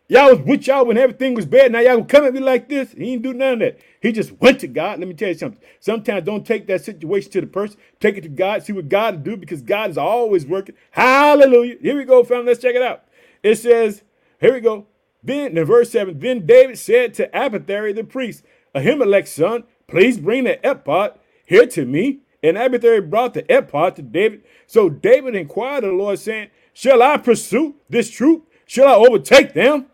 y'all 0.09 0.31
was 0.31 0.41
with 0.41 0.67
y'all 0.67 0.87
when 0.87 0.99
everything 0.99 1.35
was 1.35 1.47
bad. 1.47 1.73
Now 1.73 1.81
y'all 1.81 2.05
come 2.05 2.25
at 2.25 2.35
me 2.35 2.41
like 2.41 2.69
this. 2.69 2.93
He 2.93 3.13
didn't 3.13 3.23
do 3.23 3.35
none 3.35 3.55
of 3.55 3.59
that. 3.61 3.79
He 4.01 4.13
just 4.13 4.33
went 4.41 4.61
to 4.61 4.67
God. 4.67 4.99
Let 4.99 5.09
me 5.09 5.15
tell 5.15 5.29
you 5.29 5.35
something. 5.35 5.61
Sometimes 5.81 6.25
don't 6.25 6.47
take 6.47 6.67
that 6.67 6.85
situation 6.85 7.31
to 7.33 7.41
the 7.43 7.47
person. 7.47 7.79
Take 8.01 8.17
it 8.17 8.23
to 8.23 8.29
God. 8.29 8.63
See 8.63 8.73
what 8.73 8.89
God 8.89 9.17
will 9.17 9.23
do 9.23 9.37
because 9.37 9.63
God 9.63 9.91
is 9.91 9.99
always 9.99 10.47
working. 10.47 10.75
Hallelujah. 10.91 11.77
Here 11.81 11.97
we 11.97 12.05
go, 12.05 12.25
family. 12.25 12.47
Let's 12.47 12.61
check 12.61 12.75
it 12.75 12.83
out. 12.83 13.05
It 13.43 13.57
says, 13.57 14.03
here 14.41 14.55
we 14.55 14.61
go. 14.61 14.87
Then 15.23 15.57
in 15.57 15.65
verse 15.65 15.91
7, 15.91 16.19
then 16.19 16.47
David 16.47 16.79
said 16.79 17.15
to 17.15 17.29
Abiathar 17.37 17.93
the 17.93 18.05
priest, 18.05 18.45
Ahimelech's 18.75 19.33
son, 19.33 19.65
please 19.87 20.19
bring 20.19 20.45
the 20.45 20.59
ephod 20.69 21.19
here 21.45 21.67
to 21.67 21.85
me. 21.85 22.21
And 22.43 22.57
Abiathar 22.57 23.03
brought 23.03 23.35
the 23.35 23.45
ephod 23.53 23.97
to 23.97 24.03
David. 24.03 24.45
So 24.67 24.89
David 24.89 25.35
inquired 25.35 25.85
of 25.85 25.91
the 25.91 25.97
Lord, 25.97 26.19
saying, 26.19 26.51
Shall 26.73 27.03
I 27.03 27.17
pursue 27.17 27.75
this 27.89 28.11
troop? 28.11 28.49
Shall 28.65 28.87
I 28.87 28.95
overtake 28.95 29.55
them? 29.55 29.87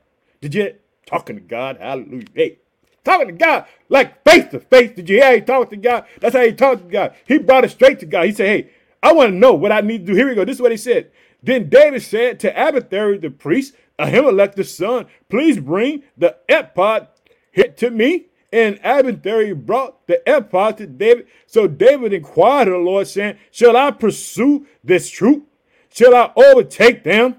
Did 0.45 0.55
you 0.55 0.75
talking 1.07 1.37
to 1.37 1.41
God? 1.41 1.79
Hallelujah. 1.81 2.27
Hey, 2.35 2.59
talking 3.03 3.29
to 3.29 3.33
God 3.33 3.65
like 3.89 4.23
face 4.25 4.45
to 4.51 4.61
face. 4.61 4.95
Did 4.95 5.09
you 5.09 5.17
hear 5.17 5.37
he 5.37 5.41
talked 5.41 5.71
to 5.71 5.77
God? 5.79 6.05
That's 6.21 6.37
how 6.37 6.43
he 6.43 6.53
talked 6.53 6.83
to 6.83 6.93
God. 6.93 7.15
He 7.27 7.39
brought 7.39 7.65
it 7.65 7.71
straight 7.71 7.99
to 8.01 8.07
God. 8.07 8.27
He 8.27 8.33
said, 8.33 8.47
Hey, 8.49 8.71
I 9.03 9.15
want 9.15 9.31
to 9.31 9.39
know 9.39 9.55
what 9.55 9.73
I 9.73 9.81
need 9.81 10.05
to 10.05 10.13
do. 10.13 10.15
Here 10.15 10.29
we 10.29 10.35
go. 10.35 10.45
This 10.45 10.57
is 10.57 10.61
what 10.61 10.71
he 10.71 10.77
said. 10.77 11.11
Then 11.43 11.71
David 11.71 12.03
said 12.03 12.41
to 12.41 12.51
Abiathar 12.51 13.17
the 13.17 13.31
priest, 13.31 13.75
Ahimelech 13.99 14.55
the 14.55 14.65
son, 14.65 15.07
please 15.31 15.59
bring 15.59 16.03
the 16.15 16.37
ephod 16.47 17.09
here 17.51 17.69
to 17.79 17.91
me. 17.91 18.27
And 18.53 18.79
Abiathar 18.85 19.55
brought 19.55 20.07
the 20.07 20.23
ephod 20.27 20.77
to 20.77 20.87
David. 20.87 21.27
So 21.47 21.67
David 21.67 22.13
inquired 22.13 22.69
of 22.69 22.75
the 22.75 22.81
Lord, 22.81 23.07
saying, 23.07 23.39
Shall 23.51 23.79
I 23.79 23.93
pursue 23.93 24.67
this 24.85 25.09
troop? 25.09 25.49
Shall 25.89 26.15
I 26.15 26.33
overtake 26.37 27.03
them? 27.03 27.37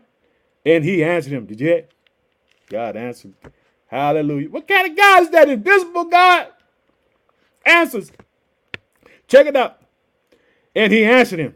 And 0.65 0.83
he 0.83 1.03
answered 1.03 1.33
him, 1.33 1.45
Did 1.45 1.61
you? 1.61 1.83
God 2.75 2.97
answered, 2.97 3.33
Hallelujah. 3.87 4.49
What 4.49 4.67
kind 4.67 4.91
of 4.91 4.97
God 4.97 5.23
is 5.23 5.29
that? 5.29 5.47
Invisible 5.47 6.03
God? 6.03 6.49
Answers. 7.65 8.11
Check 9.29 9.47
it 9.47 9.55
out. 9.55 9.79
And 10.75 10.91
he 10.91 11.05
answered 11.05 11.39
him, 11.39 11.55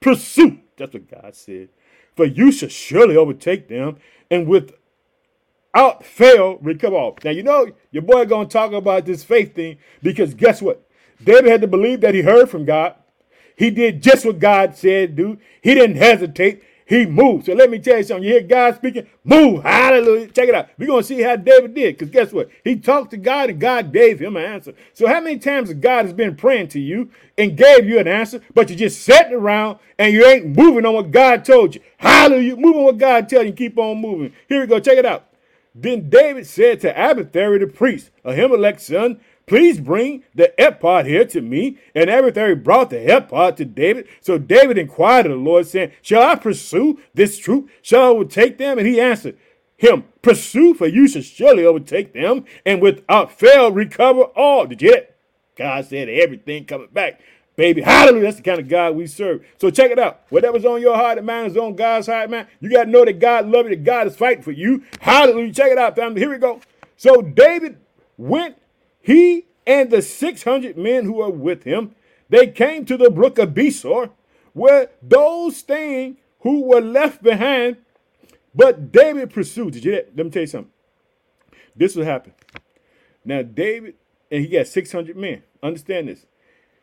Pursue. 0.00 0.60
That's 0.78 0.94
what 0.94 1.10
God 1.10 1.34
said. 1.34 1.68
For 2.14 2.24
you 2.24 2.50
shall 2.52 2.70
surely 2.70 3.18
overtake 3.18 3.68
them, 3.68 3.98
and 4.30 4.48
without 4.48 6.02
fail 6.02 6.56
recover 6.62 6.96
all. 6.96 7.18
Now 7.22 7.32
you 7.32 7.42
know 7.42 7.70
your 7.90 8.02
boy 8.02 8.24
gonna 8.24 8.48
talk 8.48 8.72
about 8.72 9.04
this 9.04 9.24
faith 9.24 9.54
thing 9.54 9.76
because 10.02 10.32
guess 10.32 10.62
what? 10.62 10.88
David 11.22 11.50
had 11.50 11.60
to 11.60 11.66
believe 11.66 12.00
that 12.00 12.14
he 12.14 12.22
heard 12.22 12.48
from 12.48 12.64
God. 12.64 12.94
He 13.56 13.70
did 13.70 14.02
just 14.02 14.24
what 14.24 14.38
God 14.38 14.74
said 14.74 15.16
do. 15.16 15.36
He 15.60 15.74
didn't 15.74 15.96
hesitate. 15.96 16.62
He 16.88 17.04
moved. 17.04 17.46
So 17.46 17.52
let 17.52 17.68
me 17.68 17.80
tell 17.80 17.98
you 17.98 18.04
something. 18.04 18.22
You 18.22 18.34
hear 18.34 18.42
God 18.42 18.76
speaking, 18.76 19.08
move. 19.24 19.64
Hallelujah. 19.64 20.28
Check 20.28 20.48
it 20.48 20.54
out. 20.54 20.68
We're 20.78 20.86
going 20.86 21.02
to 21.02 21.06
see 21.06 21.20
how 21.20 21.34
David 21.34 21.74
did. 21.74 21.98
Because 21.98 22.10
guess 22.10 22.32
what? 22.32 22.48
He 22.62 22.76
talked 22.76 23.10
to 23.10 23.16
God 23.16 23.50
and 23.50 23.60
God 23.60 23.92
gave 23.92 24.20
him 24.20 24.36
an 24.36 24.44
answer. 24.44 24.72
So 24.92 25.08
how 25.08 25.20
many 25.20 25.38
times 25.38 25.72
God 25.74 26.04
has 26.04 26.12
been 26.12 26.36
praying 26.36 26.68
to 26.68 26.80
you 26.80 27.10
and 27.36 27.56
gave 27.56 27.88
you 27.88 27.98
an 27.98 28.06
answer, 28.06 28.40
but 28.54 28.70
you're 28.70 28.78
just 28.78 29.02
sitting 29.02 29.34
around 29.34 29.80
and 29.98 30.12
you 30.12 30.24
ain't 30.24 30.56
moving 30.56 30.86
on 30.86 30.94
what 30.94 31.10
God 31.10 31.44
told 31.44 31.74
you? 31.74 31.80
Hallelujah. 31.98 32.56
Moving 32.56 32.84
what 32.84 32.98
God 32.98 33.28
tells 33.28 33.46
you. 33.46 33.52
Keep 33.52 33.78
on 33.78 34.00
moving. 34.00 34.32
Here 34.48 34.60
we 34.60 34.66
go. 34.68 34.78
Check 34.78 34.98
it 34.98 35.04
out. 35.04 35.26
Then 35.74 36.08
David 36.08 36.46
said 36.46 36.80
to 36.82 36.90
Abiathar 36.90 37.58
the 37.58 37.66
priest, 37.66 38.10
Ahimelech's 38.24 38.86
son, 38.86 39.20
Please 39.46 39.78
bring 39.78 40.24
the 40.34 40.52
ephod 40.58 41.06
here 41.06 41.24
to 41.24 41.40
me. 41.40 41.78
And 41.94 42.10
Abiathar 42.10 42.56
brought 42.56 42.90
the 42.90 43.16
ephod 43.16 43.56
to 43.58 43.64
David. 43.64 44.08
So 44.20 44.38
David 44.38 44.76
inquired 44.76 45.26
of 45.26 45.32
the 45.32 45.38
Lord, 45.38 45.66
saying, 45.66 45.92
Shall 46.02 46.22
I 46.22 46.34
pursue 46.34 46.98
this 47.14 47.38
troop? 47.38 47.70
Shall 47.82 48.02
I 48.02 48.06
overtake 48.08 48.58
them? 48.58 48.78
And 48.78 48.86
he 48.86 49.00
answered 49.00 49.38
him, 49.76 50.04
Pursue, 50.22 50.74
for 50.74 50.86
you 50.86 51.06
shall 51.06 51.22
surely 51.22 51.64
overtake 51.64 52.12
them, 52.12 52.44
and 52.64 52.80
without 52.80 53.32
fail 53.32 53.70
recover 53.70 54.22
all. 54.22 54.66
Did 54.66 54.82
you 54.82 54.88
hear 54.88 55.00
that? 55.00 55.16
God 55.56 55.84
said 55.86 56.08
everything 56.08 56.64
coming 56.64 56.88
back. 56.92 57.20
Baby, 57.56 57.80
hallelujah. 57.80 58.24
That's 58.24 58.36
the 58.36 58.42
kind 58.42 58.60
of 58.60 58.68
God 58.68 58.94
we 58.94 59.06
serve. 59.06 59.46
So 59.58 59.70
check 59.70 59.90
it 59.90 59.98
out. 59.98 60.22
Whatever's 60.28 60.66
on 60.66 60.82
your 60.82 60.94
heart 60.94 61.16
and 61.16 61.26
mind 61.26 61.52
is 61.52 61.56
on 61.56 61.74
God's 61.74 62.06
heart, 62.06 62.28
man. 62.28 62.46
You 62.60 62.70
got 62.70 62.84
to 62.84 62.90
know 62.90 63.04
that 63.04 63.18
God 63.18 63.46
loves 63.46 63.70
you, 63.70 63.76
that 63.76 63.84
God 63.84 64.06
is 64.06 64.16
fighting 64.16 64.42
for 64.42 64.52
you. 64.52 64.84
Hallelujah. 65.00 65.54
Check 65.54 65.72
it 65.72 65.78
out, 65.78 65.96
family. 65.96 66.20
Here 66.20 66.30
we 66.30 66.36
go. 66.36 66.60
So 66.98 67.22
David 67.22 67.78
went, 68.18 68.58
he 69.06 69.46
and 69.64 69.88
the 69.88 70.02
600 70.02 70.76
men 70.76 71.04
who 71.04 71.12
were 71.12 71.30
with 71.30 71.62
him, 71.62 71.94
they 72.28 72.48
came 72.48 72.84
to 72.86 72.96
the 72.96 73.08
brook 73.08 73.38
of 73.38 73.50
Besor, 73.50 74.10
where 74.52 74.90
those 75.00 75.58
staying 75.58 76.16
who 76.40 76.64
were 76.64 76.80
left 76.80 77.22
behind, 77.22 77.76
but 78.52 78.90
David 78.90 79.32
pursued. 79.32 79.74
Did 79.74 79.84
you? 79.84 79.92
Let 79.92 80.16
me 80.16 80.30
tell 80.30 80.42
you 80.42 80.48
something. 80.48 80.72
This 81.76 81.94
will 81.94 82.04
happen. 82.04 82.32
Now, 83.24 83.42
David, 83.42 83.94
and 84.28 84.42
he 84.42 84.48
got 84.48 84.66
600 84.66 85.16
men. 85.16 85.44
Understand 85.62 86.08
this. 86.08 86.26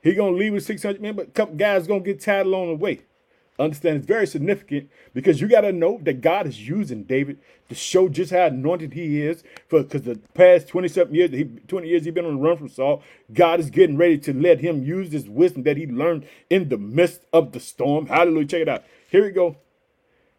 He 0.02 0.14
gonna 0.14 0.38
leave 0.38 0.54
with 0.54 0.64
600 0.64 1.02
men, 1.02 1.18
but 1.18 1.28
a 1.28 1.32
couple 1.32 1.56
guys 1.56 1.88
gonna 1.88 2.00
get 2.00 2.22
tired 2.22 2.48
along 2.48 2.70
the 2.70 2.76
way. 2.76 3.02
Understand 3.60 3.98
it's 3.98 4.08
very 4.08 4.26
significant 4.26 4.90
because 5.14 5.40
you 5.40 5.48
got 5.48 5.62
to 5.62 5.72
know 5.72 6.00
that 6.02 6.22
God 6.22 6.48
is 6.48 6.68
using 6.68 7.04
David 7.04 7.40
to 7.70 7.76
show 7.76 8.10
just 8.10 8.32
how 8.32 8.48
anointed 8.48 8.94
he 8.94 9.22
is. 9.22 9.44
For 9.68 9.84
because 9.84 10.02
the 10.02 10.20
past 10.34 10.68
27 10.70 11.14
years, 11.14 11.32
he, 11.32 11.44
20 11.44 11.88
years 11.88 12.04
he's 12.04 12.14
been 12.14 12.26
on 12.26 12.36
the 12.36 12.42
run 12.42 12.58
from 12.58 12.70
Saul, 12.70 13.04
God 13.32 13.60
is 13.60 13.70
getting 13.70 13.96
ready 13.96 14.18
to 14.20 14.34
let 14.34 14.60
him 14.60 14.84
use 14.84 15.12
this 15.12 15.28
wisdom 15.28 15.64
that 15.64 15.78
he 15.78 15.86
learned 15.86 16.26
in 16.50 16.70
the 16.70 16.80
midst 16.80 17.26
of 17.32 17.52
the 17.52 17.60
storm. 17.60 18.08
Hallelujah. 18.08 18.48
Check 18.48 18.62
it 18.64 18.70
out. 18.70 18.84
Here 19.10 19.24
we 19.24 19.30
go. 19.30 19.58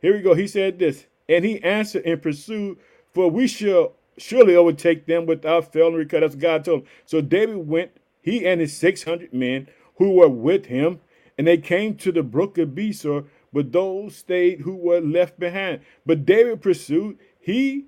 Here 0.03 0.13
we 0.13 0.21
go. 0.21 0.35
He 0.35 0.49
said 0.49 0.81
this, 0.81 1.07
and 1.29 1.45
he 1.45 1.63
answered 1.63 2.05
and 2.05 2.21
pursued, 2.21 2.79
for 3.13 3.31
we 3.31 3.47
shall 3.47 3.93
surely 4.19 4.57
overtake 4.57 5.07
them 5.07 5.25
without 5.27 5.73
failing 5.73 5.99
because 5.99 6.21
that's 6.21 6.35
God 6.35 6.65
told 6.65 6.83
him. 6.83 6.89
So 7.07 7.21
David 7.21 7.69
went, 7.69 7.93
he 8.21 8.47
and 8.47 8.61
his 8.61 8.77
600 8.77 9.33
men 9.33 9.69
who 9.97 10.11
were 10.11 10.29
with 10.29 10.67
him, 10.67 11.01
and 11.37 11.47
they 11.47 11.59
came 11.59 11.97
to 11.97 12.13
the 12.13 12.23
brook 12.23 12.59
of 12.59 12.71
Besor, 12.71 13.27
but 13.53 13.73
those 13.73 14.17
stayed 14.17 14.61
who 14.61 14.77
were 14.77 15.01
left 15.01 15.39
behind. 15.39 15.81
But 16.05 16.27
David 16.27 16.63
pursued, 16.63 17.19
he 17.41 17.87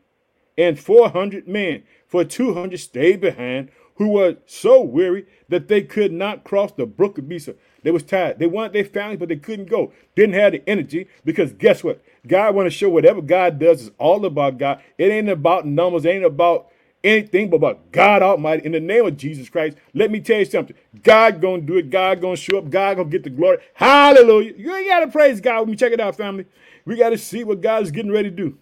and 0.58 0.78
400 0.78 1.46
men, 1.46 1.82
for 2.06 2.24
200 2.24 2.78
stayed 2.78 3.20
behind, 3.20 3.70
who 3.96 4.08
were 4.08 4.36
so 4.46 4.82
weary 4.82 5.26
that 5.48 5.68
they 5.68 5.82
could 5.82 6.12
not 6.12 6.44
cross 6.44 6.72
the 6.72 6.86
brook 6.86 7.18
of 7.18 7.24
Besor. 7.24 7.56
They 7.82 7.90
was 7.90 8.02
tired. 8.02 8.38
They 8.38 8.46
wanted 8.46 8.72
their 8.72 8.84
families, 8.84 9.18
but 9.18 9.28
they 9.28 9.36
couldn't 9.36 9.70
go. 9.70 9.92
Didn't 10.14 10.34
have 10.34 10.52
the 10.52 10.68
energy 10.68 11.08
because 11.24 11.52
guess 11.52 11.82
what? 11.82 12.02
God 12.26 12.54
want 12.54 12.66
to 12.66 12.70
show 12.70 12.88
whatever 12.90 13.22
God 13.22 13.58
does 13.58 13.82
is 13.82 13.90
all 13.98 14.24
about 14.26 14.58
God. 14.58 14.82
It 14.98 15.10
ain't 15.10 15.28
about 15.28 15.66
numbers. 15.66 16.04
It 16.04 16.10
ain't 16.10 16.24
about 16.24 16.68
anything 17.06 17.50
but 17.50 17.58
about 17.58 17.92
God 17.92 18.22
Almighty 18.22 18.66
in 18.66 18.72
the 18.72 18.80
name 18.80 19.06
of 19.06 19.16
Jesus 19.16 19.48
Christ. 19.48 19.78
Let 19.94 20.10
me 20.10 20.20
tell 20.20 20.40
you 20.40 20.44
something. 20.46 20.76
God 21.02 21.40
gonna 21.40 21.62
do 21.62 21.78
it. 21.78 21.90
God 21.90 22.20
gonna 22.20 22.36
show 22.36 22.58
up. 22.58 22.70
God 22.70 22.98
gonna 22.98 23.08
get 23.10 23.24
the 23.24 23.30
glory. 23.30 23.58
Hallelujah. 23.74 24.54
You 24.56 24.74
ain't 24.74 24.88
gotta 24.88 25.08
praise 25.08 25.40
God. 25.40 25.60
Let 25.60 25.68
me 25.68 25.76
check 25.76 25.92
it 25.92 26.00
out, 26.00 26.16
family. 26.16 26.46
We 26.84 26.96
gotta 26.96 27.18
see 27.18 27.44
what 27.44 27.60
God 27.62 27.84
is 27.84 27.90
getting 27.90 28.12
ready 28.12 28.30
to 28.30 28.36
do. 28.36 28.58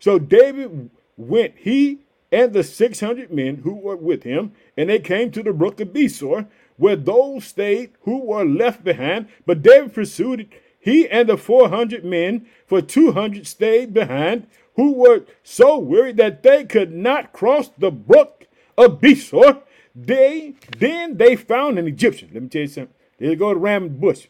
So 0.00 0.18
David 0.18 0.90
went, 1.16 1.54
he 1.58 2.00
and 2.32 2.52
the 2.52 2.62
600 2.62 3.32
men 3.32 3.56
who 3.56 3.74
were 3.74 3.96
with 3.96 4.22
him, 4.22 4.52
and 4.76 4.90
they 4.90 4.98
came 5.00 5.30
to 5.32 5.42
the 5.42 5.52
brook 5.52 5.80
of 5.80 5.88
Besor, 5.88 6.46
where 6.76 6.96
those 6.96 7.44
stayed 7.44 7.92
who 8.02 8.24
were 8.24 8.44
left 8.44 8.84
behind. 8.84 9.28
But 9.46 9.62
David 9.62 9.94
pursued 9.94 10.40
it, 10.40 10.48
he 10.88 11.08
and 11.08 11.28
the 11.28 11.36
400 11.36 12.04
men, 12.04 12.46
for 12.66 12.80
200 12.80 13.46
stayed 13.46 13.92
behind, 13.92 14.46
who 14.76 14.92
were 14.92 15.24
so 15.42 15.78
weary 15.78 16.12
that 16.12 16.42
they 16.42 16.64
could 16.64 16.94
not 16.94 17.32
cross 17.32 17.68
the 17.68 17.90
brook 17.90 18.46
of 18.76 19.00
Besor. 19.00 19.62
They 19.94 20.54
then 20.78 21.16
they 21.16 21.36
found 21.36 21.78
an 21.78 21.88
Egyptian. 21.88 22.30
Let 22.32 22.42
me 22.42 22.48
tell 22.48 22.62
you 22.62 22.68
something. 22.68 22.94
They 23.18 23.34
go 23.34 23.52
to 23.52 23.58
ram 23.58 23.98
bush. 23.98 24.28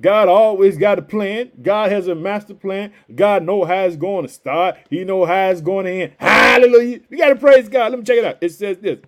God 0.00 0.28
always 0.28 0.76
got 0.76 0.98
a 0.98 1.02
plan. 1.02 1.50
God 1.60 1.90
has 1.90 2.08
a 2.08 2.14
master 2.14 2.54
plan. 2.54 2.92
God 3.14 3.42
know 3.42 3.64
how 3.64 3.84
it's 3.84 3.96
going 3.96 4.26
to 4.26 4.32
start. 4.32 4.76
He 4.90 5.04
know 5.04 5.24
how 5.24 5.50
it's 5.50 5.60
going 5.60 5.86
to 5.86 5.92
end. 5.92 6.12
Hallelujah. 6.18 7.00
You 7.08 7.18
got 7.18 7.28
to 7.28 7.36
praise 7.36 7.68
God. 7.68 7.90
Let 7.90 7.98
me 7.98 8.04
check 8.04 8.18
it 8.18 8.24
out. 8.24 8.38
It 8.40 8.50
says 8.50 8.78
this. 8.78 9.00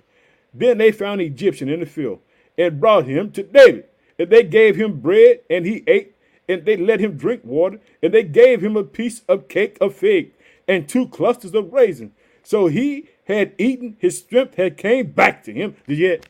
Then 0.52 0.78
they 0.78 0.92
found 0.92 1.20
an 1.20 1.26
Egyptian 1.26 1.68
in 1.68 1.80
the 1.80 1.86
field 1.86 2.20
and 2.58 2.80
brought 2.80 3.06
him 3.06 3.30
to 3.32 3.42
David. 3.42 3.86
And 4.18 4.30
they 4.30 4.42
gave 4.42 4.76
him 4.76 5.00
bread 5.00 5.40
and 5.50 5.64
he 5.64 5.84
ate. 5.86 6.15
And 6.48 6.64
they 6.64 6.76
let 6.76 7.00
him 7.00 7.16
drink 7.16 7.42
water. 7.44 7.80
And 8.02 8.14
they 8.14 8.22
gave 8.22 8.62
him 8.62 8.76
a 8.76 8.84
piece 8.84 9.22
of 9.28 9.48
cake 9.48 9.78
of 9.80 9.94
fig 9.94 10.32
and 10.68 10.88
two 10.88 11.08
clusters 11.08 11.54
of 11.54 11.72
raisins. 11.72 12.12
So 12.42 12.68
he 12.68 13.08
had 13.26 13.54
eaten, 13.58 13.96
his 13.98 14.18
strength 14.18 14.54
had 14.54 14.76
came 14.76 15.10
back 15.10 15.42
to 15.44 15.52
him. 15.52 15.76
Yet, 15.86 16.26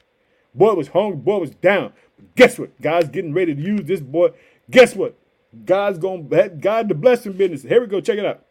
boy 0.54 0.74
was 0.74 0.88
hungry, 0.88 1.18
boy 1.18 1.38
was 1.38 1.50
down. 1.50 1.92
Guess 2.34 2.58
what? 2.58 2.80
God's 2.80 3.08
getting 3.08 3.34
ready 3.34 3.54
to 3.54 3.60
use 3.60 3.82
this 3.84 4.00
boy. 4.00 4.30
Guess 4.70 4.94
what? 4.96 5.14
God's 5.64 5.98
going 5.98 6.28
to 6.28 6.48
God 6.48 6.88
the 6.88 6.94
blessing 6.94 7.32
business. 7.32 7.62
Here 7.62 7.80
we 7.80 7.86
go. 7.86 8.00
Check 8.00 8.18
it 8.18 8.24
out. 8.24 8.44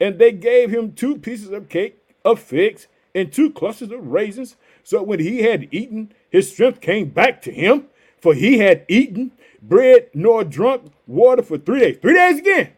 And 0.00 0.18
they 0.18 0.32
gave 0.32 0.70
him 0.70 0.92
two 0.92 1.16
pieces 1.16 1.50
of 1.50 1.68
cake 1.68 1.98
of 2.24 2.40
figs 2.40 2.86
and 3.14 3.32
two 3.32 3.50
clusters 3.50 3.90
of 3.90 4.06
raisins. 4.06 4.56
So 4.82 5.02
when 5.02 5.20
he 5.20 5.42
had 5.42 5.68
eaten, 5.70 6.12
his 6.30 6.50
strength 6.50 6.80
came 6.80 7.10
back 7.10 7.42
to 7.42 7.52
him, 7.52 7.86
for 8.22 8.34
he 8.34 8.58
had 8.58 8.86
eaten 8.88 9.32
bread 9.60 10.08
nor 10.14 10.44
drunk 10.44 10.92
water 11.06 11.42
for 11.42 11.58
three 11.58 11.80
days. 11.80 11.98
Three 12.00 12.14
days 12.14 12.38
again. 12.38 12.70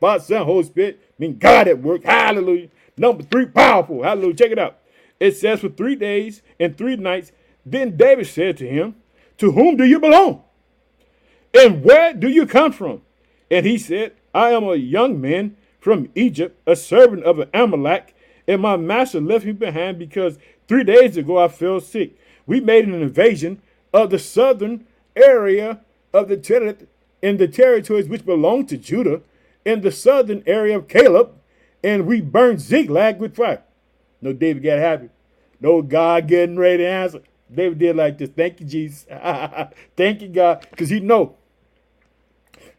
Father, 0.00 0.24
Son, 0.24 0.44
Holy 0.46 0.64
Spirit 0.64 1.00
mean 1.18 1.38
God 1.38 1.68
at 1.68 1.82
work. 1.82 2.02
Hallelujah. 2.02 2.68
Number 2.96 3.22
three, 3.22 3.46
powerful. 3.46 4.02
Hallelujah. 4.02 4.34
Check 4.34 4.50
it 4.52 4.58
out. 4.58 4.78
It 5.20 5.36
says 5.36 5.60
for 5.60 5.68
three 5.68 5.94
days 5.94 6.42
and 6.58 6.76
three 6.76 6.96
nights. 6.96 7.30
Then 7.64 7.96
David 7.98 8.26
said 8.26 8.56
to 8.56 8.66
him, 8.66 8.96
To 9.38 9.52
whom 9.52 9.76
do 9.76 9.84
you 9.84 10.00
belong? 10.00 10.42
And 11.52 11.84
where 11.84 12.14
do 12.14 12.28
you 12.28 12.46
come 12.46 12.72
from? 12.72 13.02
And 13.50 13.66
he 13.66 13.76
said, 13.76 14.14
I 14.34 14.50
am 14.50 14.64
a 14.64 14.76
young 14.76 15.20
man 15.20 15.56
from 15.78 16.08
Egypt, 16.14 16.58
a 16.66 16.74
servant 16.76 17.24
of 17.24 17.38
an 17.38 17.50
Amalek, 17.52 18.14
and 18.46 18.62
my 18.62 18.76
master 18.76 19.20
left 19.20 19.44
me 19.44 19.52
behind 19.52 19.98
because 19.98 20.38
three 20.68 20.84
days 20.84 21.16
ago 21.16 21.38
I 21.38 21.48
fell 21.48 21.80
sick. 21.80 22.16
We 22.46 22.60
made 22.60 22.86
an 22.86 22.94
invasion 22.94 23.60
of 23.92 24.10
the 24.10 24.18
southern 24.18 24.86
area 25.16 25.80
of 26.12 26.28
the 26.28 26.36
ter- 26.36 26.76
in 27.22 27.36
the 27.36 27.48
territories 27.48 28.08
which 28.08 28.24
belong 28.24 28.66
to 28.66 28.76
Judah, 28.76 29.22
in 29.64 29.82
the 29.82 29.92
southern 29.92 30.42
area 30.46 30.76
of 30.76 30.88
Caleb, 30.88 31.32
and 31.82 32.06
we 32.06 32.20
burned 32.20 32.60
Ziklag 32.60 33.18
with 33.20 33.36
fire. 33.36 33.62
No, 34.20 34.32
David 34.32 34.62
got 34.62 34.78
happy. 34.78 35.10
No, 35.60 35.82
God 35.82 36.26
getting 36.28 36.56
ready 36.56 36.78
to 36.78 36.88
answer. 36.88 37.20
David 37.52 37.78
did 37.78 37.96
like 37.96 38.18
this. 38.18 38.30
Thank 38.30 38.60
you, 38.60 38.66
Jesus. 38.66 39.06
Thank 39.96 40.22
you, 40.22 40.28
God. 40.28 40.66
Because 40.70 40.88
he 40.88 41.00
know. 41.00 41.36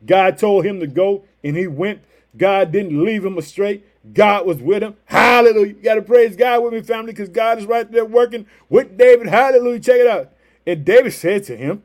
God 0.06 0.38
told 0.38 0.66
him 0.66 0.80
to 0.80 0.88
go, 0.88 1.26
and 1.44 1.56
he 1.56 1.68
went. 1.68 2.02
God 2.36 2.72
didn't 2.72 3.04
leave 3.04 3.26
him 3.26 3.38
astray. 3.38 3.84
God 4.14 4.48
was 4.48 4.58
with 4.58 4.82
him. 4.82 4.96
Hallelujah. 5.06 5.76
You 5.76 5.82
got 5.84 5.96
to 5.96 6.02
praise 6.02 6.36
God 6.36 6.64
with 6.64 6.74
me, 6.74 6.82
family, 6.82 7.12
because 7.12 7.30
God 7.30 7.60
is 7.60 7.66
right 7.66 7.90
there 7.92 8.06
working 8.06 8.48
with 8.70 8.98
David. 8.98 9.28
Hallelujah. 9.28 9.80
Check 9.80 10.00
it 10.00 10.08
out. 10.08 10.32
And 10.66 10.86
David 10.86 11.14
said 11.14 11.44
to 11.46 11.58
him, 11.58 11.84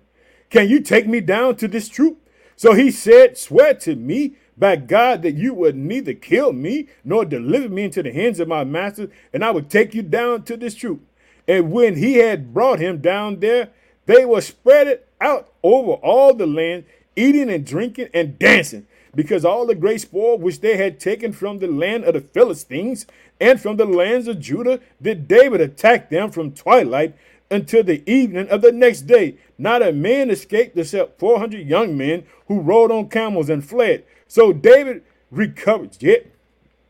Can 0.51 0.69
you 0.69 0.81
take 0.81 1.07
me 1.07 1.21
down 1.21 1.57
to 1.57 1.69
this 1.69 1.89
troop? 1.89 2.19
So 2.57 2.73
he 2.73 2.91
said, 2.91 3.37
Swear 3.37 3.75
to 3.75 3.97
me 3.97 4.35
by 4.57 4.77
God 4.77 5.23
that 5.23 5.35
you 5.35 5.53
would 5.55 5.77
neither 5.77 6.15
kill 6.15 6.53
me 6.53 6.89
nor 7.05 7.25
deliver 7.25 7.69
me 7.69 7.85
into 7.85 8.03
the 8.03 8.13
hands 8.13 8.41
of 8.41 8.49
my 8.49 8.65
master, 8.65 9.11
and 9.33 9.45
I 9.45 9.51
would 9.51 9.69
take 9.69 9.95
you 9.95 10.03
down 10.03 10.45
to 10.45 10.57
this 10.57 10.75
troop. 10.75 11.03
And 11.47 11.71
when 11.71 11.97
he 11.97 12.15
had 12.15 12.53
brought 12.53 12.81
him 12.81 12.99
down 12.99 13.41
there, 13.41 13.71
they 14.07 14.25
were 14.25 14.41
spread 14.41 15.01
out 15.21 15.53
over 15.63 15.93
all 15.93 16.35
the 16.35 16.47
land, 16.47 16.85
eating 17.15 17.51
and 17.51 17.67
drinking 17.67 18.09
and 18.15 18.39
dancing, 18.39 18.87
because 19.15 19.45
all 19.45 19.67
the 19.67 19.75
great 19.75 20.01
spoil 20.01 20.39
which 20.39 20.61
they 20.61 20.77
had 20.77 21.01
taken 21.01 21.33
from 21.33 21.59
the 21.59 21.67
land 21.67 22.05
of 22.05 22.15
the 22.15 22.21
Philistines 22.21 23.07
and 23.41 23.61
from 23.61 23.77
the 23.77 23.85
lands 23.85 24.29
of 24.29 24.41
Judah 24.41 24.81
did 25.01 25.29
David 25.29 25.61
attack 25.61 26.11
them 26.11 26.31
from 26.31 26.53
twilight 26.53 27.15
until 27.51 27.83
the 27.83 28.03
evening 28.11 28.49
of 28.49 28.63
the 28.63 28.73
next 28.73 29.03
day. 29.03 29.37
Not 29.59 29.83
a 29.83 29.93
man 29.93 30.31
escaped 30.31 30.77
except 30.77 31.19
400 31.19 31.67
young 31.67 31.97
men 31.97 32.25
who 32.49 32.61
rode 32.61 32.91
on 32.91 33.09
camels 33.09 33.49
and 33.49 33.67
fled. 33.67 34.05
So 34.29 34.53
David 34.53 35.03
recovered. 35.31 35.97
Yeah, 36.01 36.19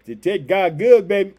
to 0.07 0.15
take 0.15 0.47
God 0.47 0.79
good, 0.79 1.09
baby. 1.09 1.35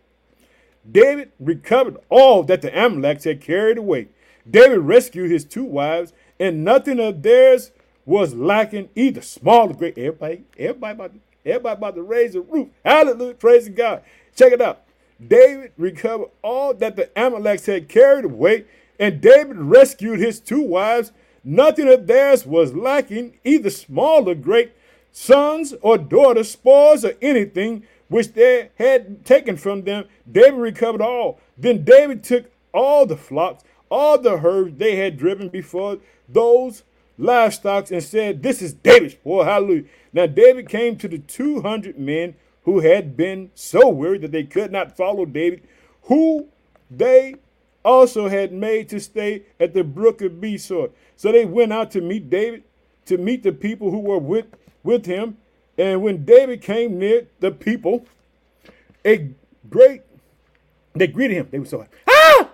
David 0.90 1.32
recovered 1.40 1.98
all 2.10 2.44
that 2.44 2.62
the 2.62 2.76
Amalekites 2.78 3.26
had 3.26 3.42
carried 3.42 3.78
away. 3.78 4.08
David 4.50 4.80
rescued 4.80 5.32
his 5.32 5.44
two 5.44 5.66
wives, 5.66 6.14
and 6.40 6.64
nothing 6.64 7.00
of 7.00 7.24
theirs 7.24 7.72
was 8.06 8.34
lacking, 8.34 8.90
either 8.96 9.22
small 9.22 9.70
or 9.70 9.74
great. 9.74 9.98
Everybody, 9.98 10.44
everybody 10.58 10.94
about 10.94 11.14
to, 11.14 11.20
everybody 11.46 11.78
about 11.78 11.96
to 11.96 12.04
raise 12.04 12.36
a 12.36 12.42
roof. 12.42 12.70
Hallelujah, 12.86 13.34
praise 13.34 13.68
God. 13.68 14.02
Check 14.36 14.54
it 14.54 14.62
out. 14.62 14.84
David 15.26 15.74
recovered 15.78 16.30
all 16.42 16.74
that 16.76 16.96
the 16.96 17.18
Amalekites 17.18 17.66
had 17.66 17.90
carried 17.90 18.26
away, 18.26 18.66
and 19.00 19.22
David 19.22 19.58
rescued 19.58 20.20
his 20.20 20.40
two 20.40 20.62
wives. 20.62 21.12
Nothing 21.44 21.88
of 21.88 22.08
theirs 22.08 22.46
was 22.46 22.74
lacking, 22.74 23.38
either 23.44 23.70
small 23.70 24.28
or 24.28 24.36
great, 24.36 24.74
sons 25.12 25.74
or 25.82 25.98
daughters, 25.98 26.52
spoils 26.52 27.06
or 27.06 27.14
anything 27.22 27.84
which 28.10 28.34
they 28.34 28.70
had 28.76 29.26
taken 29.26 29.58
from 29.58 29.84
them. 29.84 30.06
David 30.30 30.60
recovered 30.60 31.02
all. 31.02 31.40
Then 31.58 31.84
David 31.84 32.24
took 32.24 32.46
all 32.74 33.06
the 33.06 33.18
flocks, 33.18 33.64
all 33.90 34.18
the 34.18 34.40
herds 34.40 34.78
they 34.78 34.96
had 34.96 35.18
driven 35.18 35.50
before 35.50 36.00
those 36.28 36.84
livestock 37.18 37.92
and 37.92 38.04
said, 38.04 38.44
This 38.44 38.62
is 38.62 38.74
David's 38.74 39.14
spoil. 39.14 39.44
Hallelujah. 39.44 39.86
Now 40.14 40.26
David 40.26 40.70
came 40.70 40.98
to 40.98 41.08
the 41.08 41.20
200 41.20 41.98
men 41.98 42.36
who 42.64 42.80
had 42.80 43.16
been 43.16 43.52
so 43.56 43.88
weary 43.90 44.18
that 44.20 44.32
they 44.32 44.44
could 44.44 44.72
not 44.72 44.98
follow 44.98 45.26
David, 45.26 45.64
who 46.04 46.48
they 46.92 47.36
also 47.88 48.28
had 48.28 48.52
made 48.52 48.90
to 48.90 49.00
stay 49.00 49.44
at 49.62 49.74
the 49.74 49.84
brook 49.84 50.22
of 50.22 50.34
Besor. 50.34 50.92
So 51.16 51.32
they 51.32 51.46
went 51.46 51.72
out 51.72 51.90
to 51.92 52.02
meet 52.02 52.30
David, 52.30 52.64
to 53.06 53.18
meet 53.18 53.44
the 53.44 53.54
people 53.54 53.92
who 53.92 54.00
were 54.00 54.18
with, 54.18 54.46
with 54.84 55.06
him. 55.06 55.38
And 55.78 56.02
when 56.02 56.26
David 56.26 56.62
came 56.62 57.00
near 57.00 57.28
the 57.40 57.52
people, 57.52 58.06
a 59.06 59.30
great, 59.70 60.02
they 60.94 61.08
greeted 61.08 61.38
him. 61.38 61.48
They 61.50 61.60
were 61.60 61.66
so, 61.66 61.86
ah! 62.10 62.50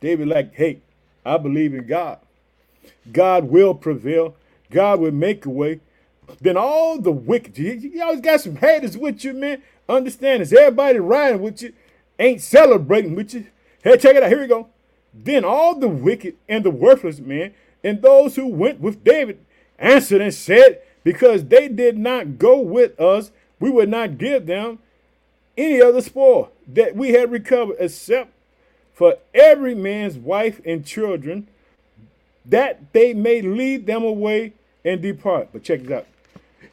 David 0.00 0.28
like, 0.28 0.54
hey, 0.54 0.80
I 1.24 1.38
believe 1.38 1.72
in 1.72 1.86
God. 1.86 2.18
God 3.10 3.44
will 3.44 3.74
prevail. 3.74 4.36
God 4.70 5.00
will 5.00 5.12
make 5.12 5.46
a 5.46 5.50
way. 5.50 5.80
Then 6.40 6.56
all 6.58 7.00
the 7.00 7.12
wicked, 7.12 7.56
you, 7.56 8.02
always 8.02 8.20
got 8.20 8.40
some 8.40 8.56
haters 8.56 8.98
with 8.98 9.24
you, 9.24 9.32
man. 9.32 9.62
Understand 9.88 10.42
this. 10.42 10.52
Everybody 10.52 10.98
riding 10.98 11.40
with 11.40 11.62
you 11.62 11.72
ain't 12.18 12.42
celebrating 12.42 13.14
with 13.14 13.32
you. 13.32 13.46
Hey, 13.82 13.96
check 13.96 14.16
it 14.16 14.22
out. 14.22 14.28
Here 14.28 14.40
we 14.40 14.46
go. 14.46 14.68
Then 15.12 15.44
all 15.44 15.78
the 15.78 15.88
wicked 15.88 16.36
and 16.48 16.64
the 16.64 16.70
worthless 16.70 17.18
men 17.18 17.54
and 17.84 18.00
those 18.00 18.36
who 18.36 18.46
went 18.46 18.80
with 18.80 19.04
David 19.04 19.44
answered 19.78 20.20
and 20.20 20.32
said, 20.32 20.80
Because 21.04 21.44
they 21.44 21.68
did 21.68 21.98
not 21.98 22.38
go 22.38 22.58
with 22.58 22.98
us, 23.00 23.30
we 23.58 23.70
would 23.70 23.88
not 23.88 24.18
give 24.18 24.46
them 24.46 24.78
any 25.56 25.82
other 25.82 26.00
spoil 26.00 26.50
that 26.68 26.96
we 26.96 27.10
had 27.10 27.30
recovered, 27.30 27.76
except 27.78 28.30
for 28.94 29.16
every 29.34 29.74
man's 29.74 30.16
wife 30.16 30.60
and 30.64 30.86
children, 30.86 31.48
that 32.44 32.92
they 32.92 33.12
may 33.12 33.42
lead 33.42 33.86
them 33.86 34.04
away 34.04 34.52
and 34.84 35.02
depart. 35.02 35.48
But 35.52 35.64
check 35.64 35.80
it 35.80 35.92
out. 35.92 36.06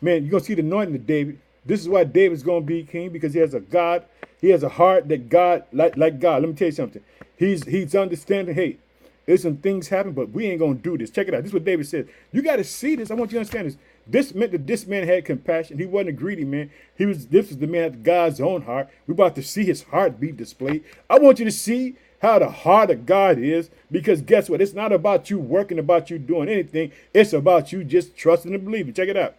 Man, 0.01 0.23
you're 0.23 0.31
going 0.31 0.41
to 0.41 0.45
see 0.47 0.53
the 0.53 0.61
anointing 0.61 0.95
of 0.95 1.05
David. 1.05 1.39
This 1.65 1.81
is 1.81 1.89
why 1.89 2.03
David's 2.03 2.43
going 2.43 2.61
to 2.63 2.65
be 2.65 2.83
king 2.83 3.09
because 3.09 3.33
he 3.33 3.39
has 3.39 3.53
a 3.53 3.59
God. 3.59 4.05
He 4.41 4.49
has 4.49 4.63
a 4.63 4.69
heart 4.69 5.07
that 5.09 5.29
God, 5.29 5.63
like, 5.71 5.97
like 5.97 6.19
God. 6.19 6.41
Let 6.41 6.49
me 6.49 6.55
tell 6.55 6.67
you 6.67 6.71
something. 6.73 7.03
He's 7.35 7.63
he's 7.65 7.95
understanding, 7.95 8.55
hey, 8.55 8.77
there's 9.25 9.43
some 9.43 9.57
things 9.57 9.89
happen, 9.89 10.13
but 10.13 10.31
we 10.31 10.47
ain't 10.47 10.59
to 10.59 10.73
do 10.73 10.97
this. 10.97 11.11
Check 11.11 11.27
it 11.27 11.35
out. 11.35 11.43
This 11.43 11.49
is 11.49 11.53
what 11.53 11.63
David 11.63 11.87
says. 11.87 12.07
You 12.31 12.41
got 12.41 12.55
to 12.55 12.63
see 12.63 12.95
this. 12.95 13.11
I 13.11 13.13
want 13.13 13.31
you 13.31 13.35
to 13.35 13.41
understand 13.41 13.67
this. 13.67 13.77
This 14.07 14.33
meant 14.33 14.51
that 14.53 14.65
this 14.65 14.87
man 14.87 15.05
had 15.05 15.23
compassion. 15.23 15.77
He 15.77 15.85
wasn't 15.85 16.09
a 16.09 16.13
greedy 16.13 16.45
man. 16.45 16.71
He 16.97 17.05
was. 17.05 17.27
This 17.27 17.49
was 17.49 17.59
the 17.59 17.67
man 17.67 17.83
after 17.85 17.99
God's 17.99 18.41
own 18.41 18.63
heart. 18.63 18.89
We're 19.05 19.13
about 19.13 19.35
to 19.35 19.43
see 19.43 19.63
his 19.63 19.83
heart 19.83 20.19
be 20.19 20.31
displayed. 20.31 20.83
I 21.09 21.19
want 21.19 21.37
you 21.37 21.45
to 21.45 21.51
see 21.51 21.95
how 22.23 22.39
the 22.39 22.49
heart 22.49 22.89
of 22.89 23.05
God 23.05 23.37
is 23.37 23.69
because 23.91 24.21
guess 24.21 24.49
what? 24.49 24.61
It's 24.61 24.73
not 24.73 24.91
about 24.91 25.29
you 25.29 25.39
working, 25.39 25.79
about 25.79 26.09
you 26.09 26.17
doing 26.17 26.49
anything. 26.49 26.91
It's 27.13 27.31
about 27.31 27.71
you 27.71 27.83
just 27.83 28.17
trusting 28.17 28.53
and 28.53 28.65
believing. 28.65 28.93
Check 28.93 29.09
it 29.09 29.17
out. 29.17 29.35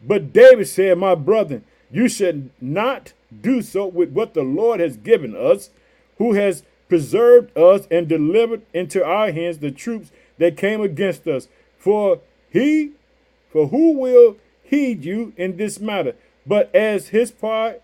But 0.00 0.32
David 0.32 0.68
said, 0.68 0.98
My 0.98 1.14
brother, 1.14 1.62
you 1.90 2.08
should 2.08 2.50
not 2.60 3.12
do 3.40 3.62
so 3.62 3.86
with 3.86 4.10
what 4.10 4.34
the 4.34 4.42
Lord 4.42 4.80
has 4.80 4.96
given 4.96 5.34
us, 5.36 5.70
who 6.18 6.34
has 6.34 6.64
preserved 6.88 7.56
us 7.56 7.86
and 7.90 8.08
delivered 8.08 8.62
into 8.74 9.04
our 9.04 9.32
hands 9.32 9.58
the 9.58 9.70
troops 9.70 10.10
that 10.38 10.56
came 10.56 10.80
against 10.80 11.26
us. 11.26 11.48
For 11.78 12.20
he, 12.50 12.92
for 13.50 13.68
who 13.68 13.92
will 13.92 14.36
heed 14.62 15.04
you 15.04 15.32
in 15.36 15.56
this 15.56 15.80
matter? 15.80 16.14
But 16.46 16.74
as 16.74 17.08
his 17.08 17.30
part 17.30 17.82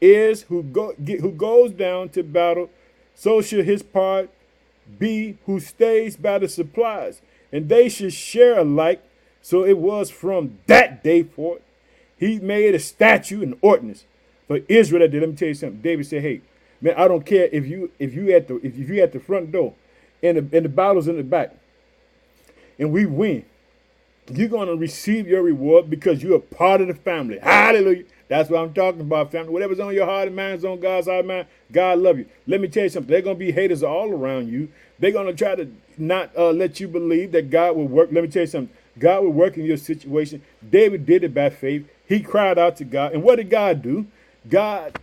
is 0.00 0.42
who 0.42 0.62
go 0.62 0.92
who 0.94 1.32
goes 1.32 1.72
down 1.72 2.10
to 2.10 2.22
battle, 2.22 2.70
so 3.14 3.40
should 3.40 3.64
his 3.64 3.82
part 3.82 4.28
be 4.98 5.38
who 5.46 5.60
stays 5.60 6.16
by 6.16 6.38
the 6.38 6.48
supplies, 6.48 7.22
and 7.52 7.68
they 7.68 7.88
should 7.88 8.12
share 8.12 8.58
alike 8.58 9.02
so 9.40 9.64
it 9.64 9.78
was 9.78 10.10
from 10.10 10.58
that 10.66 11.04
day 11.04 11.22
forth, 11.22 11.60
he 12.16 12.38
made 12.38 12.74
a 12.74 12.78
statute 12.78 13.42
and 13.42 13.56
ordinance 13.60 14.04
for 14.46 14.60
Israel 14.68 15.08
day. 15.08 15.20
Let 15.20 15.28
me 15.30 15.36
tell 15.36 15.48
you 15.48 15.54
something. 15.54 15.80
David 15.80 16.06
said, 16.06 16.22
Hey, 16.22 16.40
man, 16.80 16.94
I 16.96 17.08
don't 17.08 17.24
care 17.24 17.48
if 17.52 17.66
you 17.66 17.90
if 17.98 18.14
you 18.14 18.32
at 18.32 18.48
the 18.48 18.56
if 18.66 18.76
you 18.76 19.02
at 19.02 19.12
the 19.12 19.20
front 19.20 19.52
door 19.52 19.74
and 20.22 20.36
the 20.36 20.56
and 20.56 20.64
the 20.64 20.68
battle's 20.68 21.08
in 21.08 21.16
the 21.16 21.22
back, 21.22 21.54
and 22.78 22.92
we 22.92 23.06
win, 23.06 23.44
you're 24.32 24.48
gonna 24.48 24.74
receive 24.74 25.26
your 25.26 25.42
reward 25.42 25.90
because 25.90 26.22
you're 26.22 26.36
a 26.36 26.40
part 26.40 26.80
of 26.80 26.88
the 26.88 26.94
family. 26.94 27.38
Hallelujah. 27.38 28.04
That's 28.28 28.48
what 28.48 28.60
I'm 28.60 28.72
talking 28.72 29.02
about, 29.02 29.30
family. 29.30 29.52
Whatever's 29.52 29.80
on 29.80 29.94
your 29.94 30.06
heart 30.06 30.28
and 30.28 30.36
mind 30.36 30.58
is 30.58 30.64
on 30.64 30.80
God's 30.80 31.06
heart 31.06 31.26
mind. 31.26 31.46
God 31.70 31.98
love 31.98 32.18
you. 32.18 32.26
Let 32.46 32.60
me 32.60 32.68
tell 32.68 32.84
you 32.84 32.88
something. 32.88 33.10
They're 33.10 33.22
gonna 33.22 33.34
be 33.34 33.52
haters 33.52 33.82
all 33.82 34.10
around 34.10 34.48
you. 34.48 34.70
They're 34.98 35.12
gonna 35.12 35.34
try 35.34 35.54
to 35.54 35.70
not 35.98 36.30
uh, 36.36 36.50
let 36.50 36.80
you 36.80 36.88
believe 36.88 37.32
that 37.32 37.50
God 37.50 37.76
will 37.76 37.86
work. 37.86 38.08
Let 38.12 38.24
me 38.24 38.30
tell 38.30 38.42
you 38.42 38.46
something. 38.46 38.74
God 38.98 39.24
will 39.24 39.32
work 39.32 39.56
in 39.56 39.64
your 39.64 39.76
situation. 39.76 40.42
David 40.68 41.04
did 41.04 41.24
it 41.24 41.34
by 41.34 41.50
faith. 41.50 41.88
He 42.06 42.20
cried 42.20 42.58
out 42.58 42.76
to 42.76 42.84
God. 42.84 43.12
And 43.12 43.22
what 43.22 43.36
did 43.36 43.50
God 43.50 43.82
do? 43.82 44.06
God 44.48 44.98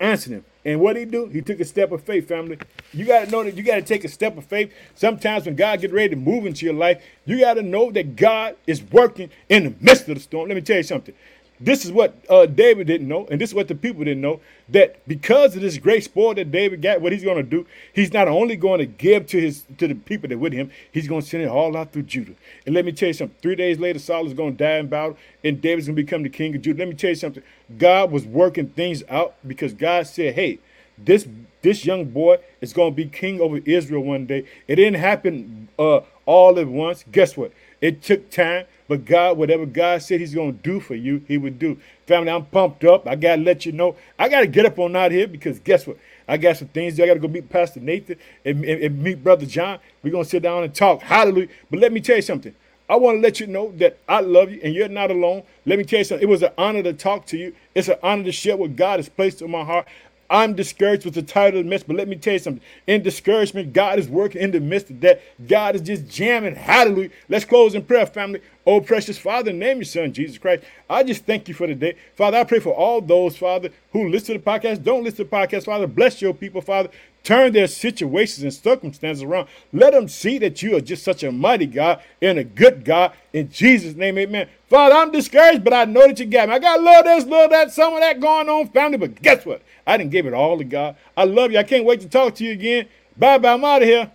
answered 0.00 0.32
him. 0.32 0.44
And 0.64 0.80
what 0.80 0.94
did 0.94 1.00
he 1.00 1.10
do? 1.10 1.26
He 1.26 1.40
took 1.40 1.60
a 1.60 1.64
step 1.64 1.92
of 1.92 2.02
faith, 2.02 2.28
family. 2.28 2.58
You 2.92 3.06
got 3.06 3.24
to 3.24 3.30
know 3.30 3.42
that 3.42 3.54
you 3.54 3.62
got 3.62 3.76
to 3.76 3.82
take 3.82 4.04
a 4.04 4.08
step 4.08 4.36
of 4.36 4.44
faith. 4.44 4.72
Sometimes 4.94 5.46
when 5.46 5.56
God 5.56 5.80
get 5.80 5.92
ready 5.92 6.10
to 6.10 6.16
move 6.16 6.44
into 6.46 6.66
your 6.66 6.74
life, 6.74 7.02
you 7.24 7.40
got 7.40 7.54
to 7.54 7.62
know 7.62 7.90
that 7.92 8.16
God 8.16 8.56
is 8.66 8.82
working 8.82 9.30
in 9.48 9.64
the 9.64 9.74
midst 9.80 10.08
of 10.08 10.16
the 10.16 10.20
storm. 10.20 10.48
Let 10.48 10.56
me 10.56 10.60
tell 10.60 10.76
you 10.76 10.82
something. 10.82 11.14
This 11.60 11.84
is 11.84 11.90
what 11.90 12.14
uh, 12.30 12.46
David 12.46 12.86
didn't 12.86 13.08
know, 13.08 13.26
and 13.30 13.40
this 13.40 13.50
is 13.50 13.54
what 13.54 13.66
the 13.66 13.74
people 13.74 14.04
didn't 14.04 14.20
know 14.20 14.40
that 14.68 15.06
because 15.08 15.56
of 15.56 15.62
this 15.62 15.76
great 15.78 16.04
spoil 16.04 16.34
that 16.34 16.52
David 16.52 16.82
got, 16.82 17.00
what 17.00 17.12
he's 17.12 17.24
going 17.24 17.36
to 17.36 17.42
do, 17.42 17.66
he's 17.92 18.12
not 18.12 18.28
only 18.28 18.54
going 18.54 18.78
to 18.78 18.86
give 18.86 19.26
to 19.28 19.40
his 19.40 19.64
to 19.78 19.88
the 19.88 19.94
people 19.94 20.28
that 20.28 20.38
with 20.38 20.52
him, 20.52 20.70
he's 20.92 21.08
going 21.08 21.22
to 21.22 21.26
send 21.26 21.42
it 21.42 21.48
all 21.48 21.76
out 21.76 21.92
through 21.92 22.02
Judah. 22.02 22.34
And 22.64 22.74
let 22.74 22.84
me 22.84 22.92
tell 22.92 23.08
you 23.08 23.12
something. 23.12 23.36
Three 23.42 23.56
days 23.56 23.78
later, 23.80 23.98
Saul 23.98 24.26
is 24.26 24.34
going 24.34 24.56
to 24.56 24.64
die 24.64 24.76
in 24.76 24.86
battle, 24.86 25.16
and 25.42 25.60
David's 25.60 25.88
going 25.88 25.96
to 25.96 26.02
become 26.02 26.22
the 26.22 26.28
king 26.28 26.54
of 26.54 26.62
Judah. 26.62 26.78
Let 26.78 26.88
me 26.88 26.94
tell 26.94 27.10
you 27.10 27.16
something. 27.16 27.42
God 27.76 28.12
was 28.12 28.24
working 28.24 28.68
things 28.68 29.02
out 29.08 29.34
because 29.46 29.72
God 29.72 30.06
said, 30.06 30.34
"Hey, 30.34 30.60
this 30.96 31.26
this 31.62 31.84
young 31.84 32.04
boy 32.04 32.38
is 32.60 32.72
going 32.72 32.92
to 32.92 32.96
be 32.96 33.06
king 33.06 33.40
over 33.40 33.58
Israel 33.64 34.04
one 34.04 34.26
day." 34.26 34.44
It 34.68 34.76
didn't 34.76 35.00
happen 35.00 35.68
uh, 35.76 36.00
all 36.24 36.56
at 36.58 36.68
once. 36.68 37.04
Guess 37.10 37.36
what? 37.36 37.52
It 37.80 38.02
took 38.02 38.30
time. 38.30 38.66
But 38.88 39.04
God, 39.04 39.36
whatever 39.36 39.66
God 39.66 40.02
said 40.02 40.20
He's 40.20 40.34
going 40.34 40.56
to 40.56 40.62
do 40.62 40.80
for 40.80 40.94
you, 40.94 41.22
He 41.28 41.36
would 41.36 41.58
do. 41.58 41.78
Family, 42.06 42.30
I'm 42.30 42.46
pumped 42.46 42.84
up. 42.84 43.06
I 43.06 43.16
got 43.16 43.36
to 43.36 43.42
let 43.42 43.66
you 43.66 43.72
know. 43.72 43.96
I 44.18 44.28
got 44.28 44.40
to 44.40 44.46
get 44.46 44.64
up 44.64 44.78
on 44.78 44.96
out 44.96 45.12
here 45.12 45.28
because 45.28 45.58
guess 45.60 45.86
what? 45.86 45.98
I 46.26 46.38
got 46.38 46.56
some 46.56 46.68
things. 46.68 46.98
I 46.98 47.06
got 47.06 47.14
to 47.14 47.20
go 47.20 47.28
meet 47.28 47.48
Pastor 47.48 47.80
Nathan 47.80 48.16
and, 48.44 48.64
and, 48.64 48.82
and 48.82 49.02
meet 49.02 49.22
Brother 49.22 49.46
John. 49.46 49.78
We're 50.02 50.10
going 50.10 50.24
to 50.24 50.30
sit 50.30 50.42
down 50.42 50.64
and 50.64 50.74
talk. 50.74 51.02
Hallelujah. 51.02 51.48
But 51.70 51.80
let 51.80 51.92
me 51.92 52.00
tell 52.00 52.16
you 52.16 52.22
something. 52.22 52.54
I 52.90 52.96
want 52.96 53.18
to 53.18 53.20
let 53.20 53.38
you 53.38 53.46
know 53.46 53.70
that 53.76 53.98
I 54.08 54.20
love 54.20 54.50
you 54.50 54.60
and 54.64 54.74
you're 54.74 54.88
not 54.88 55.10
alone. 55.10 55.42
Let 55.66 55.78
me 55.78 55.84
tell 55.84 55.98
you 55.98 56.04
something. 56.04 56.26
It 56.26 56.30
was 56.30 56.42
an 56.42 56.52
honor 56.56 56.82
to 56.84 56.94
talk 56.94 57.26
to 57.26 57.36
you. 57.36 57.54
It's 57.74 57.88
an 57.88 57.96
honor 58.02 58.24
to 58.24 58.32
share 58.32 58.56
what 58.56 58.76
God 58.76 58.98
has 58.98 59.10
placed 59.10 59.42
in 59.42 59.50
my 59.50 59.62
heart. 59.62 59.86
I'm 60.30 60.54
discouraged 60.54 61.04
with 61.04 61.14
the 61.14 61.22
title 61.22 61.60
of 61.60 61.64
the 61.64 61.70
message, 61.70 61.86
but 61.86 61.96
let 61.96 62.08
me 62.08 62.16
tell 62.16 62.34
you 62.34 62.38
something. 62.38 62.62
In 62.86 63.02
discouragement, 63.02 63.72
God 63.72 63.98
is 63.98 64.08
working 64.08 64.42
in 64.42 64.50
the 64.50 64.60
midst 64.60 64.90
of 64.90 65.00
that. 65.00 65.22
God 65.46 65.74
is 65.74 65.80
just 65.80 66.06
jamming. 66.06 66.54
Hallelujah. 66.54 67.10
Let's 67.28 67.46
close 67.46 67.74
in 67.74 67.84
prayer, 67.84 68.04
family. 68.06 68.42
Oh, 68.66 68.82
precious 68.82 69.16
Father, 69.16 69.52
name 69.52 69.78
your 69.78 69.84
son, 69.84 70.12
Jesus 70.12 70.36
Christ. 70.36 70.64
I 70.90 71.02
just 71.02 71.24
thank 71.24 71.48
you 71.48 71.54
for 71.54 71.66
the 71.66 71.74
day. 71.74 71.96
Father, 72.14 72.36
I 72.36 72.44
pray 72.44 72.60
for 72.60 72.74
all 72.74 73.00
those, 73.00 73.36
Father, 73.38 73.70
who 73.92 74.10
listen 74.10 74.34
to 74.34 74.42
the 74.42 74.50
podcast, 74.50 74.82
don't 74.84 75.02
listen 75.02 75.24
to 75.24 75.30
the 75.30 75.30
podcast. 75.30 75.64
Father, 75.64 75.86
bless 75.86 76.20
your 76.20 76.34
people, 76.34 76.60
Father. 76.60 76.90
Turn 77.24 77.52
their 77.52 77.66
situations 77.66 78.42
and 78.42 78.52
circumstances 78.52 79.22
around. 79.22 79.48
Let 79.72 79.92
them 79.92 80.08
see 80.08 80.38
that 80.38 80.62
you 80.62 80.76
are 80.76 80.80
just 80.80 81.02
such 81.02 81.22
a 81.22 81.32
mighty 81.32 81.66
God 81.66 82.02
and 82.20 82.38
a 82.38 82.44
good 82.44 82.84
God. 82.84 83.12
In 83.32 83.50
Jesus' 83.50 83.94
name, 83.94 84.18
amen. 84.18 84.48
Father, 84.68 84.94
I'm 84.94 85.10
discouraged, 85.10 85.64
but 85.64 85.72
I 85.72 85.84
know 85.86 86.06
that 86.06 86.18
you 86.18 86.26
got 86.26 86.48
me. 86.48 86.54
I 86.54 86.58
got 86.58 86.78
a 86.78 86.82
little 86.82 87.02
this, 87.04 87.24
little 87.24 87.48
that, 87.48 87.72
some 87.72 87.94
of 87.94 88.00
that 88.00 88.20
going 88.20 88.48
on, 88.48 88.68
family. 88.68 88.98
But 88.98 89.20
guess 89.22 89.46
what? 89.46 89.62
I 89.86 89.96
didn't 89.96 90.10
give 90.10 90.26
it 90.26 90.34
all 90.34 90.58
to 90.58 90.64
God. 90.64 90.96
I 91.16 91.24
love 91.24 91.52
you. 91.52 91.58
I 91.58 91.62
can't 91.62 91.86
wait 91.86 92.00
to 92.00 92.08
talk 92.08 92.34
to 92.36 92.44
you 92.44 92.52
again. 92.52 92.86
Bye 93.16 93.38
bye. 93.38 93.54
I'm 93.54 93.64
out 93.64 93.82
of 93.82 93.88
here. 93.88 94.10